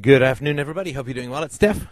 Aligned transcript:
Good 0.00 0.22
afternoon, 0.22 0.58
everybody. 0.58 0.92
Hope 0.92 1.06
you're 1.06 1.12
doing 1.12 1.28
well. 1.28 1.42
It's 1.42 1.54
Steph. 1.54 1.86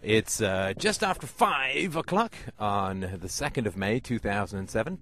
It's 0.00 0.40
uh, 0.40 0.74
just 0.78 1.02
after 1.02 1.26
5 1.26 1.96
o'clock 1.96 2.36
on 2.56 3.00
the 3.00 3.26
2nd 3.26 3.66
of 3.66 3.76
May, 3.76 3.98
2007. 3.98 4.98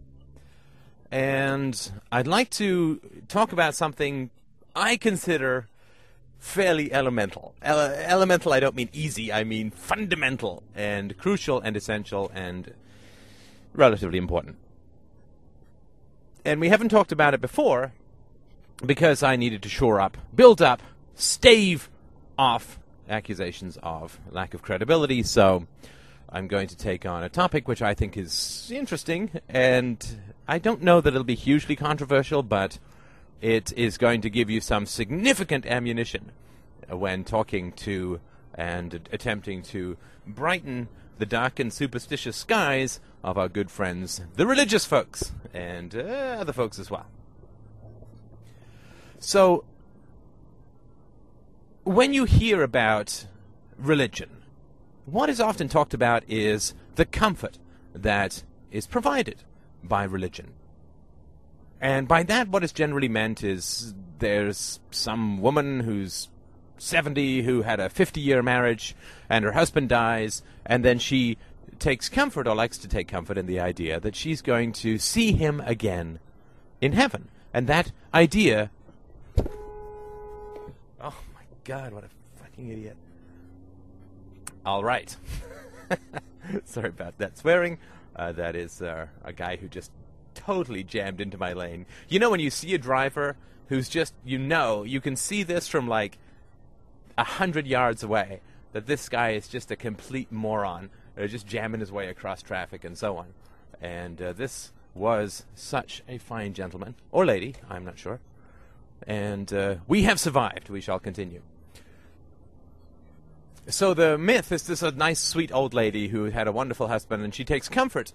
And 1.11 1.93
I'd 2.11 2.27
like 2.27 2.49
to 2.53 2.99
talk 3.29 3.53
about 3.53 3.75
something 3.75 4.31
I 4.75 4.97
consider 4.97 5.69
fairly 6.39 6.95
elemental. 6.95 7.55
Ele- 7.61 7.93
elemental, 8.07 8.55
I 8.55 8.61
don't 8.61 8.75
mean 8.75 8.89
easy, 8.95 9.31
I 9.31 9.45
mean 9.45 9.71
fundamental 9.71 10.63
and 10.75 11.15
crucial 11.19 11.61
and 11.61 11.77
essential 11.77 12.33
and 12.35 12.73
relatively 13.75 14.17
important. 14.17 14.57
And 16.43 16.59
we 16.59 16.71
haven't 16.71 16.89
talked 16.89 17.13
about 17.13 17.35
it 17.35 17.43
before 17.43 17.93
because 18.85 19.23
I 19.23 19.37
needed 19.37 19.63
to 19.63 19.69
shore 19.69 20.01
up, 20.01 20.17
build 20.35 20.63
up, 20.63 20.83
stave 21.15 21.91
off 22.39 22.79
accusations 23.09 23.79
of 23.83 24.19
lack 24.31 24.55
of 24.55 24.63
credibility. 24.63 25.23
So 25.23 25.67
I'm 26.29 26.47
going 26.47 26.69
to 26.69 26.77
take 26.77 27.07
on 27.07 27.23
a 27.23 27.29
topic 27.29 27.67
which 27.67 27.83
I 27.83 27.95
think 27.95 28.17
is 28.17 28.71
interesting, 28.73 29.41
and 29.49 30.21
I 30.47 30.59
don't 30.59 30.83
know 30.83 31.01
that 31.01 31.09
it'll 31.09 31.25
be 31.25 31.35
hugely 31.35 31.77
controversial, 31.77 32.43
but 32.43 32.79
it 33.41 33.73
is 33.73 33.99
going 33.99 34.21
to 34.23 34.31
give 34.31 34.51
you 34.51 34.61
some 34.61 34.87
significant 34.87 35.67
ammunition 35.67 36.33
when 36.89 37.25
talking 37.25 37.73
to 37.73 38.21
and 38.55 39.09
attempting 39.13 39.63
to 39.63 39.97
brighten 40.27 40.89
the 41.19 41.27
dark 41.27 41.59
and 41.59 41.73
superstitious 41.73 42.37
skies 42.37 43.01
of 43.23 43.39
our 43.39 43.49
good 43.49 43.71
friends, 43.71 44.21
the 44.37 44.47
religious 44.47 44.85
folks, 44.85 45.33
and 45.53 45.95
uh, 45.95 46.37
other 46.39 46.53
folks 46.53 46.79
as 46.79 46.91
well. 46.91 47.07
So, 49.19 49.65
when 51.85 52.13
you 52.13 52.25
hear 52.25 52.63
about 52.63 53.27
religion, 53.77 54.31
what 55.07 55.29
is 55.29 55.41
often 55.41 55.69
talked 55.69 55.95
about 55.95 56.23
is 56.29 56.75
the 56.95 57.05
comfort 57.05 57.59
that 57.95 58.45
is 58.71 58.87
provided 58.87 59.43
by 59.83 60.05
religion. 60.05 60.53
And 61.81 62.07
by 62.07 62.23
that, 62.25 62.49
what 62.49 62.63
is 62.63 62.73
generally 62.73 63.09
meant 63.09 63.43
is 63.43 63.95
there's 64.19 64.81
some 64.91 65.41
woman 65.41 65.81
who's 65.81 66.29
70 66.79 67.43
who 67.43 67.63
had 67.63 67.81
a 67.81 67.89
50 67.89 68.21
year 68.21 68.43
marriage 68.43 68.95
and 69.29 69.45
her 69.45 69.53
husband 69.53 69.89
dies, 69.89 70.43
and 70.65 70.85
then 70.85 70.99
she 70.99 71.39
takes 71.79 72.09
comfort 72.09 72.47
or 72.47 72.55
likes 72.55 72.79
to 72.79 72.89
take 72.89 73.09
comfort 73.09 73.39
in 73.39 73.47
the 73.47 73.61
idea 73.61 73.99
that 74.01 74.17
she's 74.17 74.43
going 74.43 74.73
to 74.73 74.99
see 74.99 75.33
him 75.33 75.61
again 75.65 76.19
in 76.81 76.93
heaven. 76.93 77.29
And 77.53 77.67
that 77.67 77.93
idea 78.13 78.71
god, 81.69 81.93
what 81.93 82.03
a 82.03 82.09
fucking 82.43 82.71
idiot. 82.71 82.97
All 84.65 84.83
right. 84.83 85.15
Sorry 86.65 86.89
about 86.89 87.19
that 87.19 87.37
swearing. 87.37 87.79
Uh, 88.17 88.33
that 88.33 88.57
is 88.57 88.81
uh, 88.81 89.09
a 89.23 89.35
guy 89.35 89.57
who 89.57 89.69
just 89.69 89.91
totally 90.35 90.83
jammed 90.83 91.21
into 91.21 91.37
my 91.37 91.53
lane. 91.53 91.85
You 92.09 92.21
know, 92.21 92.31
when 92.31 92.41
you 92.41 92.49
see 92.49 92.73
a 92.73 92.79
driver 92.79 93.37
who's 93.69 93.91
just, 93.91 94.15
you 94.25 94.39
know, 94.39 94.83
you 94.83 95.03
can 95.03 95.15
see 95.15 95.43
this 95.43 95.69
from 95.69 95.87
like 95.87 96.17
a 97.19 97.25
hundred 97.25 97.67
yards 97.67 98.03
away 98.03 98.41
that 98.73 98.87
this 98.87 99.11
guy 99.11 99.33
is 99.33 99.47
just 99.47 99.71
a 99.71 99.77
complete 99.77 100.33
moron, 100.33 100.89
uh, 101.19 101.27
just 101.27 101.47
jamming 101.47 101.81
his 101.81 101.93
way 101.93 102.09
across 102.09 102.41
traffic 102.41 102.83
and 102.83 102.97
so 102.97 103.19
on. 103.19 103.27
And 103.79 104.23
uh, 104.23 104.33
this 104.33 104.73
was 104.95 105.45
such 105.55 106.03
a 106.09 106.17
fine 106.17 106.55
gentleman 106.55 106.95
or 107.13 107.27
lady, 107.27 107.57
I'm 107.69 107.85
not 107.85 107.99
sure. 107.99 108.21
And 109.07 109.53
uh, 109.53 109.77
we 109.87 110.05
have 110.05 110.19
survived. 110.19 110.71
We 110.71 110.81
shall 110.81 110.99
continue. 110.99 111.43
So 113.71 113.93
the 113.93 114.17
myth 114.17 114.51
is 114.51 114.67
this 114.67 114.81
a 114.83 114.91
nice, 114.93 115.21
sweet 115.21 115.53
old 115.53 115.75
lady 115.75 116.09
who 116.09 116.25
had 116.25 116.49
a 116.49 116.53
wonderful 116.53 116.89
husband, 116.89 117.23
and 117.23 117.35
she 117.35 117.45
takes 117.45 117.69
comfort 117.69 118.15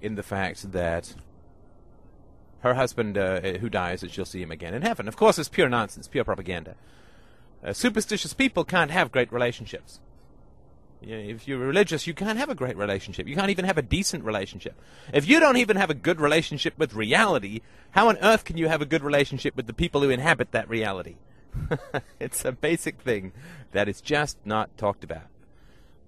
in 0.00 0.14
the 0.14 0.22
fact 0.22 0.72
that 0.72 1.14
her 2.60 2.72
husband, 2.72 3.18
uh, 3.18 3.40
who 3.58 3.68
dies, 3.68 4.00
that 4.00 4.12
she'll 4.12 4.24
see 4.24 4.40
him 4.40 4.50
again 4.50 4.72
in 4.72 4.80
heaven. 4.80 5.08
Of 5.08 5.16
course, 5.16 5.38
it's 5.38 5.50
pure 5.50 5.68
nonsense, 5.68 6.08
pure 6.08 6.24
propaganda. 6.24 6.74
Uh, 7.62 7.74
superstitious 7.74 8.32
people 8.32 8.64
can't 8.64 8.90
have 8.90 9.12
great 9.12 9.30
relationships. 9.30 10.00
You 11.02 11.16
know, 11.16 11.34
if 11.34 11.46
you're 11.46 11.58
religious, 11.58 12.06
you 12.06 12.14
can't 12.14 12.38
have 12.38 12.48
a 12.48 12.54
great 12.54 12.78
relationship. 12.78 13.28
You 13.28 13.36
can't 13.36 13.50
even 13.50 13.66
have 13.66 13.76
a 13.76 13.82
decent 13.82 14.24
relationship. 14.24 14.80
If 15.12 15.28
you 15.28 15.38
don't 15.38 15.58
even 15.58 15.76
have 15.76 15.90
a 15.90 15.94
good 15.94 16.18
relationship 16.18 16.78
with 16.78 16.94
reality, 16.94 17.60
how 17.90 18.08
on 18.08 18.16
earth 18.22 18.44
can 18.44 18.56
you 18.56 18.68
have 18.68 18.80
a 18.80 18.86
good 18.86 19.02
relationship 19.02 19.54
with 19.54 19.66
the 19.66 19.74
people 19.74 20.00
who 20.00 20.08
inhabit 20.08 20.52
that 20.52 20.70
reality? 20.70 21.16
it's 22.20 22.44
a 22.44 22.52
basic 22.52 23.00
thing 23.00 23.32
that 23.72 23.88
is 23.88 24.00
just 24.00 24.38
not 24.44 24.76
talked 24.76 25.04
about. 25.04 25.26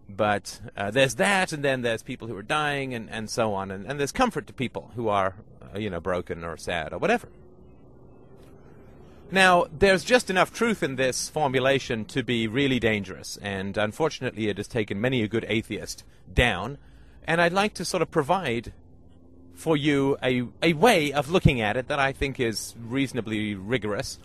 But 0.09 0.61
uh, 0.77 0.91
there's 0.91 1.17
that, 1.17 1.53
and 1.53 1.63
then 1.63 1.83
there's 1.83 2.03
people 2.03 2.29
who 2.29 2.37
are 2.37 2.43
dying, 2.43 2.95
and, 2.95 3.11
and 3.11 3.29
so 3.29 3.53
on, 3.53 3.71
and, 3.71 3.87
and 3.87 3.99
there's 4.01 4.13
comfort 4.13 4.47
to 4.47 4.53
people 4.53 4.91
who 4.95 5.09
are, 5.09 5.35
uh, 5.75 5.79
you 5.79 5.91
know, 5.91 6.01
broken 6.01 6.45
or 6.45 6.57
sad 6.57 6.93
or 6.93 6.99
whatever. 6.99 7.29
Now, 9.31 9.67
there's 9.71 10.05
just 10.05 10.31
enough 10.31 10.51
truth 10.51 10.83
in 10.83 10.97
this 10.97 11.29
formulation 11.29 12.07
to 12.07 12.23
be 12.23 12.47
really 12.47 12.81
dangerous, 12.81 13.37
and 13.43 13.77
unfortunately, 13.77 14.49
it 14.49 14.57
has 14.57 14.67
taken 14.67 14.99
many 14.99 15.23
a 15.23 15.29
good 15.29 15.45
atheist 15.49 16.05
down. 16.33 16.79
And 17.27 17.43
I'd 17.43 17.53
like 17.53 17.75
to 17.75 17.85
sort 17.85 18.01
of 18.01 18.11
provide 18.11 18.73
for 19.55 19.77
you 19.77 20.17
a, 20.23 20.45
a 20.63 20.73
way 20.73 21.13
of 21.13 21.29
looking 21.29 21.61
at 21.61 21.77
it 21.77 21.89
that 21.89 21.99
I 21.99 22.13
think 22.13 22.41
is 22.41 22.75
reasonably 22.81 23.55
rigorous 23.55 24.19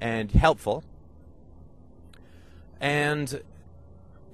and 0.00 0.30
helpful, 0.32 0.84
and 2.80 3.42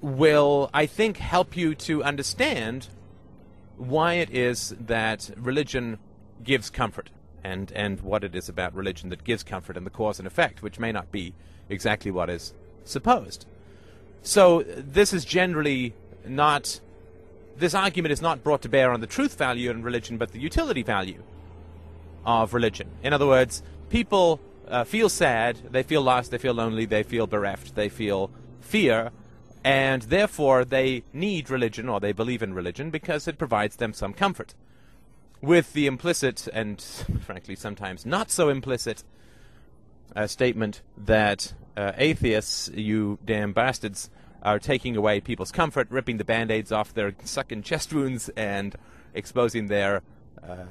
will, 0.01 0.69
I 0.73 0.85
think, 0.85 1.17
help 1.17 1.55
you 1.55 1.75
to 1.75 2.03
understand 2.03 2.87
why 3.77 4.15
it 4.15 4.29
is 4.29 4.75
that 4.79 5.31
religion 5.37 5.97
gives 6.43 6.69
comfort 6.69 7.09
and 7.43 7.71
and 7.73 8.01
what 8.01 8.23
it 8.23 8.35
is 8.35 8.47
about 8.47 8.73
religion 8.73 9.09
that 9.09 9.23
gives 9.23 9.43
comfort 9.43 9.75
and 9.77 9.85
the 9.85 9.89
cause 9.91 10.19
and 10.19 10.27
effect, 10.27 10.61
which 10.61 10.79
may 10.79 10.91
not 10.91 11.11
be 11.11 11.33
exactly 11.69 12.11
what 12.11 12.29
is 12.29 12.53
supposed. 12.85 13.45
So 14.21 14.63
this 14.63 15.13
is 15.13 15.25
generally 15.25 15.93
not 16.25 16.79
this 17.57 17.75
argument 17.75 18.11
is 18.11 18.21
not 18.21 18.43
brought 18.43 18.61
to 18.63 18.69
bear 18.69 18.91
on 18.91 19.01
the 19.01 19.07
truth 19.07 19.37
value 19.37 19.69
in 19.69 19.83
religion, 19.83 20.17
but 20.17 20.31
the 20.31 20.39
utility 20.39 20.83
value 20.83 21.21
of 22.25 22.53
religion. 22.53 22.89
In 23.03 23.13
other 23.13 23.27
words, 23.27 23.61
people 23.89 24.39
uh, 24.67 24.83
feel 24.83 25.09
sad, 25.09 25.57
they 25.71 25.83
feel 25.83 26.01
lost, 26.01 26.31
they 26.31 26.37
feel 26.37 26.53
lonely, 26.53 26.85
they 26.85 27.03
feel 27.03 27.27
bereft, 27.27 27.75
they 27.75 27.89
feel 27.89 28.31
fear, 28.59 29.11
and 29.63 30.03
therefore 30.03 30.65
they 30.65 31.03
need 31.13 31.49
religion 31.49 31.89
or 31.89 31.99
they 31.99 32.11
believe 32.11 32.43
in 32.43 32.53
religion 32.53 32.89
because 32.89 33.27
it 33.27 33.37
provides 33.37 33.77
them 33.77 33.93
some 33.93 34.13
comfort. 34.13 34.53
With 35.41 35.73
the 35.73 35.87
implicit 35.87 36.47
and, 36.53 36.81
frankly, 37.21 37.55
sometimes 37.55 38.05
not 38.05 38.31
so 38.31 38.49
implicit 38.49 39.03
uh, 40.15 40.27
statement 40.27 40.81
that 40.97 41.53
uh, 41.75 41.91
atheists, 41.97 42.69
you 42.73 43.19
damn 43.25 43.51
bastards, 43.51 44.09
are 44.41 44.59
taking 44.59 44.95
away 44.95 45.19
people's 45.21 45.51
comfort, 45.51 45.89
ripping 45.89 46.17
the 46.17 46.25
band 46.25 46.51
aids 46.51 46.71
off 46.71 46.93
their 46.93 47.13
sucking 47.23 47.63
chest 47.63 47.93
wounds, 47.93 48.29
and 48.35 48.75
exposing 49.13 49.67
their 49.67 50.01
uh, 50.47 50.65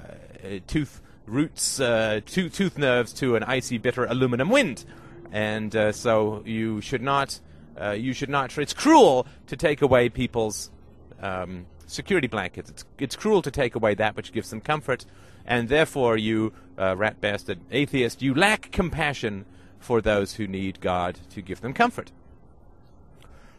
tooth 0.66 1.00
roots, 1.26 1.80
uh, 1.80 2.20
to- 2.26 2.48
tooth 2.48 2.78
nerves 2.78 3.12
to 3.14 3.36
an 3.36 3.42
icy, 3.44 3.78
bitter 3.78 4.04
aluminum 4.04 4.48
wind. 4.48 4.84
And 5.30 5.74
uh, 5.74 5.92
so 5.92 6.42
you 6.44 6.80
should 6.80 7.02
not. 7.02 7.40
Uh, 7.80 7.92
you 7.92 8.12
should 8.12 8.28
not. 8.28 8.56
It's 8.58 8.74
cruel 8.74 9.26
to 9.46 9.56
take 9.56 9.80
away 9.80 10.10
people's 10.10 10.70
um, 11.22 11.66
security 11.86 12.26
blankets. 12.26 12.70
It's, 12.70 12.84
it's 12.98 13.16
cruel 13.16 13.42
to 13.42 13.50
take 13.50 13.74
away 13.74 13.94
that 13.94 14.14
which 14.16 14.32
gives 14.32 14.50
them 14.50 14.60
comfort, 14.60 15.06
and 15.46 15.68
therefore, 15.68 16.16
you 16.16 16.52
uh, 16.78 16.96
rat 16.96 17.20
bastard 17.20 17.60
atheist, 17.70 18.22
you 18.22 18.34
lack 18.34 18.70
compassion 18.72 19.46
for 19.78 20.00
those 20.00 20.34
who 20.34 20.46
need 20.46 20.80
God 20.80 21.18
to 21.30 21.42
give 21.42 21.60
them 21.60 21.72
comfort. 21.72 22.12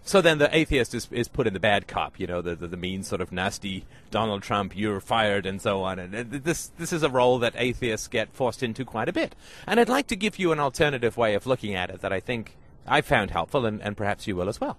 So 0.06 0.22
then 0.22 0.38
the 0.38 0.54
atheist 0.56 0.94
is, 0.94 1.08
is 1.12 1.30
put 1.30 1.48
in 1.48 1.54
the 1.54 1.62
bad 1.62 1.88
cop, 1.88 2.20
you 2.20 2.28
know, 2.28 2.42
the, 2.42 2.56
the, 2.56 2.68
the 2.68 2.78
mean 2.78 3.04
sort 3.04 3.22
of 3.22 3.32
nasty 3.32 3.86
Donald 4.12 4.44
Trump, 4.44 4.76
you're 4.76 5.00
fired, 5.00 5.46
and 5.46 5.62
so 5.62 5.82
on. 5.84 5.98
And 5.98 6.14
this 6.30 6.72
this 6.78 6.92
is 6.92 7.04
a 7.04 7.10
role 7.10 7.40
that 7.40 7.54
atheists 7.58 8.10
get 8.10 8.34
forced 8.34 8.62
into 8.62 8.84
quite 8.84 9.08
a 9.08 9.14
bit. 9.14 9.34
And 9.66 9.80
I'd 9.80 9.88
like 9.88 10.08
to 10.08 10.18
give 10.18 10.38
you 10.38 10.52
an 10.52 10.60
alternative 10.60 11.16
way 11.16 11.36
of 11.36 11.48
looking 11.48 11.74
at 11.74 11.90
it 11.90 12.02
that 12.02 12.12
I 12.12 12.20
think 12.20 12.58
I 12.86 13.00
found 13.00 13.32
helpful, 13.32 13.66
and, 13.66 13.82
and 13.82 13.96
perhaps 13.96 14.28
you 14.28 14.36
will 14.36 14.50
as 14.50 14.60
well. 14.60 14.78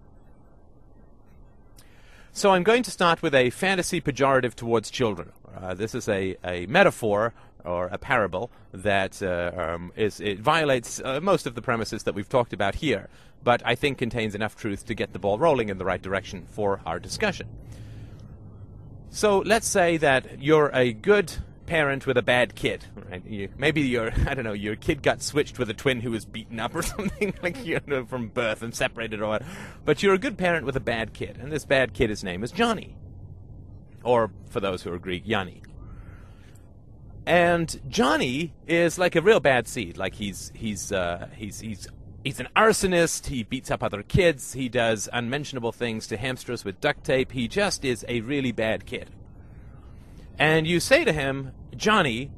So 2.32 2.50
I'm 2.50 2.62
going 2.62 2.82
to 2.82 2.90
start 2.90 3.22
with 3.22 3.34
a 3.34 3.48
fantasy 3.50 4.00
pejorative 4.00 4.54
towards 4.54 4.90
children. 4.90 5.32
Uh, 5.56 5.72
this 5.72 5.94
is 5.94 6.08
a, 6.08 6.36
a 6.44 6.66
metaphor 6.66 7.32
or 7.64 7.86
a 7.86 7.98
parable 7.98 8.50
that 8.72 9.22
uh, 9.22 9.50
um, 9.56 9.92
is, 9.96 10.20
it 10.20 10.40
violates 10.40 11.00
uh, 11.04 11.20
most 11.20 11.46
of 11.46 11.54
the 11.54 11.62
premises 11.62 12.02
that 12.04 12.14
we've 12.14 12.28
talked 12.28 12.52
about 12.52 12.74
here, 12.76 13.08
but 13.42 13.62
I 13.64 13.74
think 13.74 13.98
contains 13.98 14.34
enough 14.34 14.56
truth 14.56 14.86
to 14.86 14.94
get 14.94 15.12
the 15.12 15.18
ball 15.18 15.38
rolling 15.38 15.68
in 15.68 15.78
the 15.78 15.84
right 15.84 16.00
direction 16.00 16.46
for 16.46 16.80
our 16.86 16.98
discussion. 16.98 17.48
So 19.10 19.38
let's 19.38 19.68
say 19.68 19.96
that 19.98 20.42
you're 20.42 20.70
a 20.74 20.92
good 20.92 21.32
parent 21.66 22.06
with 22.06 22.16
a 22.16 22.22
bad 22.22 22.54
kid, 22.54 22.84
right? 23.10 23.24
You, 23.24 23.48
maybe 23.56 23.82
your 23.82 24.12
I 24.26 24.34
don't 24.34 24.44
know 24.44 24.52
your 24.52 24.76
kid 24.76 25.02
got 25.02 25.22
switched 25.22 25.58
with 25.58 25.70
a 25.70 25.74
twin 25.74 26.00
who 26.00 26.10
was 26.10 26.24
beaten 26.24 26.60
up 26.60 26.74
or 26.74 26.82
something 26.82 27.34
like 27.42 27.64
you 27.64 27.80
know 27.86 28.04
from 28.04 28.28
birth 28.28 28.62
and 28.62 28.74
separated 28.74 29.20
or 29.20 29.28
what. 29.28 29.42
But 29.84 30.02
you're 30.02 30.14
a 30.14 30.18
good 30.18 30.36
parent 30.36 30.66
with 30.66 30.76
a 30.76 30.80
bad 30.80 31.12
kid, 31.12 31.38
and 31.40 31.52
this 31.52 31.64
bad 31.64 31.94
kid, 31.94 32.10
his 32.10 32.24
name 32.24 32.42
is 32.42 32.50
Johnny, 32.50 32.96
or 34.02 34.30
for 34.50 34.60
those 34.60 34.82
who 34.82 34.92
are 34.92 34.98
Greek, 34.98 35.22
Yanni. 35.24 35.62
And 37.26 37.80
Johnny 37.88 38.52
is 38.66 38.98
like 38.98 39.16
a 39.16 39.22
real 39.22 39.40
bad 39.40 39.66
seed. 39.66 39.96
Like 39.96 40.14
he's 40.14 40.52
he's 40.54 40.92
uh, 40.92 41.28
he's 41.34 41.60
he's 41.60 41.88
he's 42.22 42.40
an 42.40 42.48
arsonist. 42.54 43.26
He 43.26 43.42
beats 43.42 43.70
up 43.70 43.82
other 43.82 44.02
kids. 44.02 44.52
He 44.52 44.68
does 44.68 45.08
unmentionable 45.12 45.72
things 45.72 46.06
to 46.08 46.16
hamsters 46.16 46.64
with 46.64 46.80
duct 46.80 47.04
tape. 47.04 47.32
He 47.32 47.48
just 47.48 47.84
is 47.84 48.04
a 48.08 48.20
really 48.20 48.52
bad 48.52 48.84
kid 48.84 49.10
and 50.38 50.66
you 50.66 50.80
say 50.80 51.04
to 51.04 51.12
him, 51.12 51.52
Johnny, 51.76 52.30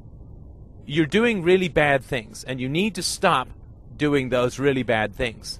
you're 0.85 1.05
doing 1.05 1.41
really 1.41 1.67
bad 1.67 2.03
things, 2.03 2.43
and 2.43 2.61
you 2.61 2.69
need 2.69 2.95
to 2.95 3.03
stop 3.03 3.49
doing 3.95 4.29
those 4.29 4.59
really 4.59 4.83
bad 4.83 5.15
things. 5.15 5.59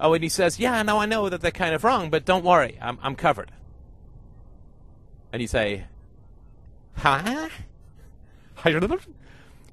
Oh, 0.00 0.14
and 0.14 0.22
he 0.22 0.28
says, 0.28 0.58
Yeah, 0.58 0.82
no, 0.82 0.98
I 0.98 1.06
know 1.06 1.28
that 1.28 1.40
they're 1.40 1.50
kind 1.50 1.74
of 1.74 1.84
wrong, 1.84 2.10
but 2.10 2.24
don't 2.24 2.44
worry, 2.44 2.78
I'm, 2.80 2.98
I'm 3.02 3.14
covered. 3.14 3.52
And 5.32 5.42
you 5.42 5.48
say, 5.48 5.84
Huh? 6.98 7.48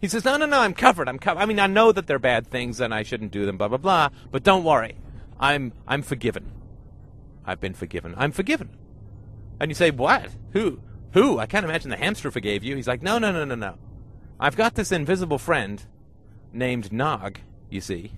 He 0.02 0.08
says, 0.08 0.26
No, 0.26 0.38
no, 0.38 0.46
no, 0.46 0.60
I'm 0.60 0.74
covered. 0.74 1.10
I'm 1.10 1.20
covered. 1.20 1.42
I 1.42 1.46
mean, 1.46 1.60
I 1.60 1.68
know 1.68 1.92
that 1.92 2.08
they're 2.08 2.20
bad 2.20 2.48
things 2.48 2.80
and 2.80 2.94
I 2.94 3.04
shouldn't 3.04 3.32
do 3.32 3.46
them, 3.46 3.58
blah, 3.58 3.68
blah, 3.68 3.78
blah, 3.78 4.10
but 4.32 4.44
don't 4.44 4.64
worry. 4.64 4.96
I'm, 5.40 5.74
I'm 5.88 6.02
forgiven. 6.02 6.52
I've 7.46 7.60
been 7.60 7.74
forgiven. 7.74 8.14
I'm 8.18 8.32
forgiven. 8.32 8.70
And 9.60 9.72
you 9.72 9.76
say, 9.76 9.92
What? 9.92 10.30
Who? 10.54 10.80
Who? 11.14 11.40
I 11.40 11.46
can't 11.46 11.66
imagine 11.66 11.90
the 11.90 11.98
hamster 11.98 12.30
forgave 12.30 12.64
you. 12.64 12.76
He's 12.76 12.88
like, 12.88 13.02
No, 13.02 13.18
no, 13.18 13.32
no, 13.32 13.46
no, 13.46 13.56
no. 13.56 13.76
I've 14.40 14.58
got 14.58 14.76
this 14.76 14.92
invisible 14.92 15.38
friend 15.38 15.84
named 16.52 16.92
Nog, 16.92 17.40
you 17.70 17.82
see, 17.82 18.12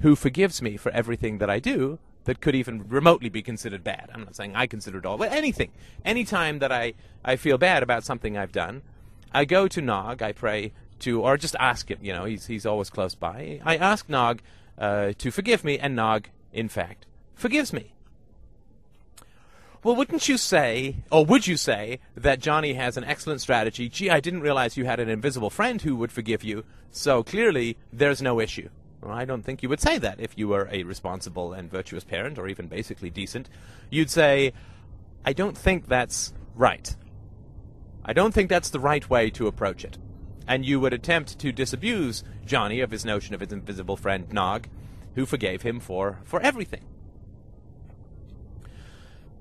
who 0.00 0.16
forgives 0.16 0.60
me 0.60 0.76
for 0.76 0.90
everything 0.92 1.38
that 1.38 1.50
I 1.50 1.58
do 1.58 1.98
that 2.26 2.40
could 2.40 2.54
even 2.54 2.86
remotely 2.88 3.28
be 3.28 3.42
considered 3.42 3.82
bad. 3.82 4.10
I'm 4.12 4.20
not 4.20 4.36
saying 4.36 4.54
I 4.54 4.66
consider 4.66 4.98
it 4.98 5.06
all, 5.06 5.16
but 5.16 5.32
anything. 5.32 5.70
Anytime 6.04 6.58
that 6.58 6.70
I, 6.70 6.94
I 7.24 7.36
feel 7.36 7.56
bad 7.56 7.82
about 7.82 8.04
something 8.04 8.36
I've 8.36 8.52
done, 8.52 8.82
I 9.32 9.44
go 9.44 9.66
to 9.68 9.80
Nog, 9.80 10.22
I 10.22 10.32
pray 10.32 10.72
to, 11.00 11.22
or 11.22 11.36
just 11.36 11.56
ask 11.58 11.90
him, 11.90 11.98
you 12.02 12.12
know, 12.12 12.24
he's, 12.24 12.46
he's 12.46 12.66
always 12.66 12.90
close 12.90 13.14
by. 13.14 13.60
I 13.64 13.76
ask 13.76 14.08
Nog 14.08 14.42
uh, 14.78 15.12
to 15.18 15.30
forgive 15.30 15.64
me, 15.64 15.78
and 15.78 15.96
Nog, 15.96 16.28
in 16.52 16.68
fact, 16.68 17.06
forgives 17.34 17.72
me. 17.72 17.92
Well, 19.82 19.94
wouldn't 19.94 20.28
you 20.28 20.36
say, 20.36 20.96
or 21.12 21.24
would 21.24 21.46
you 21.46 21.56
say, 21.56 22.00
that 22.16 22.40
Johnny 22.40 22.74
has 22.74 22.96
an 22.96 23.04
excellent 23.04 23.40
strategy? 23.40 23.88
Gee, 23.88 24.10
I 24.10 24.18
didn't 24.18 24.40
realize 24.40 24.76
you 24.76 24.84
had 24.84 24.98
an 24.98 25.08
invisible 25.08 25.50
friend 25.50 25.80
who 25.80 25.94
would 25.94 26.10
forgive 26.10 26.42
you, 26.42 26.64
so 26.90 27.22
clearly 27.22 27.76
there's 27.92 28.20
no 28.20 28.40
issue. 28.40 28.68
I 29.10 29.24
don't 29.24 29.42
think 29.42 29.62
you 29.62 29.68
would 29.68 29.80
say 29.80 29.98
that 29.98 30.20
if 30.20 30.36
you 30.36 30.48
were 30.48 30.68
a 30.70 30.82
responsible 30.84 31.52
and 31.52 31.70
virtuous 31.70 32.04
parent, 32.04 32.38
or 32.38 32.48
even 32.48 32.68
basically 32.68 33.10
decent. 33.10 33.48
You'd 33.90 34.10
say, 34.10 34.52
I 35.24 35.32
don't 35.32 35.56
think 35.56 35.88
that's 35.88 36.32
right. 36.54 36.94
I 38.04 38.12
don't 38.12 38.32
think 38.32 38.48
that's 38.48 38.70
the 38.70 38.80
right 38.80 39.08
way 39.10 39.30
to 39.30 39.46
approach 39.46 39.84
it. 39.84 39.98
And 40.46 40.64
you 40.64 40.78
would 40.78 40.92
attempt 40.92 41.38
to 41.40 41.50
disabuse 41.50 42.22
Johnny 42.44 42.80
of 42.80 42.92
his 42.92 43.04
notion 43.04 43.34
of 43.34 43.40
his 43.40 43.52
invisible 43.52 43.96
friend 43.96 44.32
Nog, 44.32 44.68
who 45.16 45.26
forgave 45.26 45.62
him 45.62 45.80
for, 45.80 46.20
for 46.24 46.40
everything. 46.40 46.84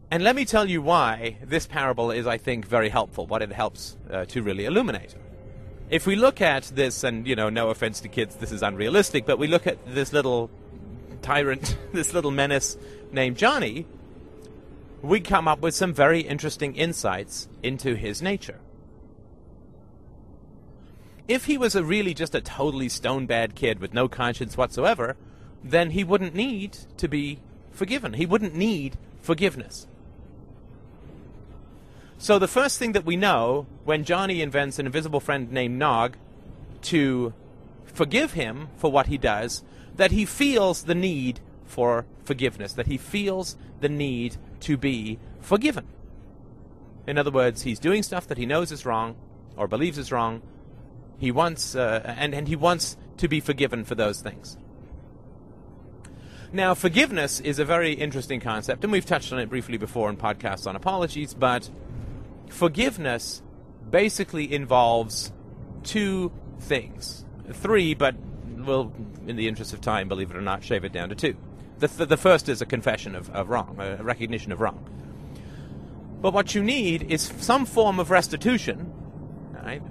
And 0.09 0.23
let 0.23 0.35
me 0.35 0.45
tell 0.45 0.67
you 0.67 0.81
why 0.81 1.37
this 1.43 1.67
parable 1.67 2.09
is, 2.09 2.25
I 2.25 2.37
think, 2.37 2.65
very 2.65 2.89
helpful, 2.89 3.27
what 3.27 3.41
it 3.41 3.51
helps 3.51 3.97
uh, 4.09 4.25
to 4.25 4.41
really 4.41 4.65
illuminate. 4.65 5.15
If 5.89 6.07
we 6.07 6.15
look 6.15 6.41
at 6.41 6.63
this, 6.63 7.03
and, 7.03 7.27
you 7.27 7.35
know, 7.35 7.49
no 7.49 7.69
offense 7.69 7.99
to 8.01 8.07
kids, 8.07 8.35
this 8.35 8.51
is 8.51 8.63
unrealistic, 8.63 9.25
but 9.25 9.37
we 9.37 9.47
look 9.47 9.67
at 9.67 9.77
this 9.93 10.11
little 10.11 10.49
tyrant, 11.21 11.77
this 11.93 12.13
little 12.13 12.31
menace 12.31 12.77
named 13.11 13.37
Johnny, 13.37 13.85
we 15.03 15.19
come 15.19 15.47
up 15.47 15.59
with 15.59 15.75
some 15.75 15.93
very 15.93 16.21
interesting 16.21 16.75
insights 16.75 17.47
into 17.61 17.95
his 17.95 18.21
nature. 18.21 18.59
If 21.27 21.45
he 21.45 21.57
was 21.57 21.75
a 21.75 21.83
really 21.83 22.13
just 22.13 22.33
a 22.33 22.41
totally 22.41 22.89
stone 22.89 23.27
bad 23.27 23.55
kid 23.55 23.79
with 23.79 23.93
no 23.93 24.07
conscience 24.07 24.57
whatsoever, 24.57 25.15
then 25.63 25.91
he 25.91 26.03
wouldn't 26.03 26.33
need 26.33 26.77
to 26.97 27.07
be 27.07 27.39
forgiven. 27.71 28.13
He 28.13 28.25
wouldn't 28.25 28.55
need 28.55 28.97
forgiveness. 29.21 29.87
So 32.17 32.39
the 32.39 32.47
first 32.47 32.79
thing 32.79 32.93
that 32.93 33.05
we 33.05 33.17
know 33.17 33.67
when 33.83 34.03
Johnny 34.03 34.41
invents 34.41 34.79
an 34.79 34.85
invisible 34.85 35.19
friend 35.19 35.51
named 35.51 35.77
Nog 35.77 36.17
to 36.83 37.33
forgive 37.85 38.33
him 38.33 38.69
for 38.77 38.91
what 38.91 39.07
he 39.07 39.17
does, 39.17 39.63
that 39.95 40.11
he 40.11 40.25
feels 40.25 40.83
the 40.83 40.95
need 40.95 41.39
for 41.65 42.05
forgiveness, 42.23 42.73
that 42.73 42.87
he 42.87 42.97
feels 42.97 43.55
the 43.79 43.89
need 43.89 44.37
to 44.61 44.77
be 44.77 45.19
forgiven. 45.39 45.85
In 47.07 47.17
other 47.17 47.31
words, 47.31 47.63
he's 47.63 47.79
doing 47.79 48.01
stuff 48.01 48.27
that 48.27 48.37
he 48.37 48.45
knows 48.45 48.71
is 48.71 48.85
wrong 48.85 49.15
or 49.55 49.67
believes 49.67 49.97
is 49.97 50.11
wrong. 50.11 50.41
He 51.17 51.31
wants 51.31 51.75
uh, 51.75 52.01
and 52.17 52.33
and 52.33 52.47
he 52.47 52.55
wants 52.55 52.97
to 53.17 53.27
be 53.27 53.39
forgiven 53.39 53.85
for 53.85 53.95
those 53.95 54.21
things. 54.21 54.57
Now, 56.51 56.73
forgiveness 56.73 57.39
is 57.39 57.59
a 57.59 57.65
very 57.65 57.93
interesting 57.93 58.39
concept, 58.39 58.83
and 58.83 58.91
we've 58.91 59.05
touched 59.05 59.33
on 59.33 59.39
it 59.39 59.49
briefly 59.49 59.77
before 59.77 60.09
in 60.09 60.17
podcasts 60.17 60.67
on 60.67 60.75
apologies, 60.75 61.33
but 61.33 61.69
forgiveness 62.49 63.41
basically 63.89 64.51
involves 64.53 65.31
two 65.83 66.31
things. 66.59 67.25
Three, 67.51 67.93
but 67.93 68.15
we'll, 68.57 68.91
in 69.27 69.35
the 69.35 69.47
interest 69.47 69.73
of 69.73 69.81
time, 69.81 70.07
believe 70.07 70.31
it 70.31 70.37
or 70.37 70.41
not, 70.41 70.63
shave 70.63 70.83
it 70.83 70.91
down 70.91 71.09
to 71.09 71.15
two. 71.15 71.35
The, 71.79 71.87
th- 71.87 72.09
the 72.09 72.17
first 72.17 72.49
is 72.49 72.61
a 72.61 72.65
confession 72.65 73.15
of, 73.15 73.29
of 73.31 73.49
wrong, 73.49 73.77
a 73.79 74.03
recognition 74.03 74.51
of 74.51 74.61
wrong. 74.61 74.89
But 76.21 76.33
what 76.33 76.55
you 76.55 76.63
need 76.63 77.11
is 77.11 77.31
some 77.39 77.65
form 77.65 77.99
of 77.99 78.09
restitution, 78.09 78.91
right? 79.53 79.81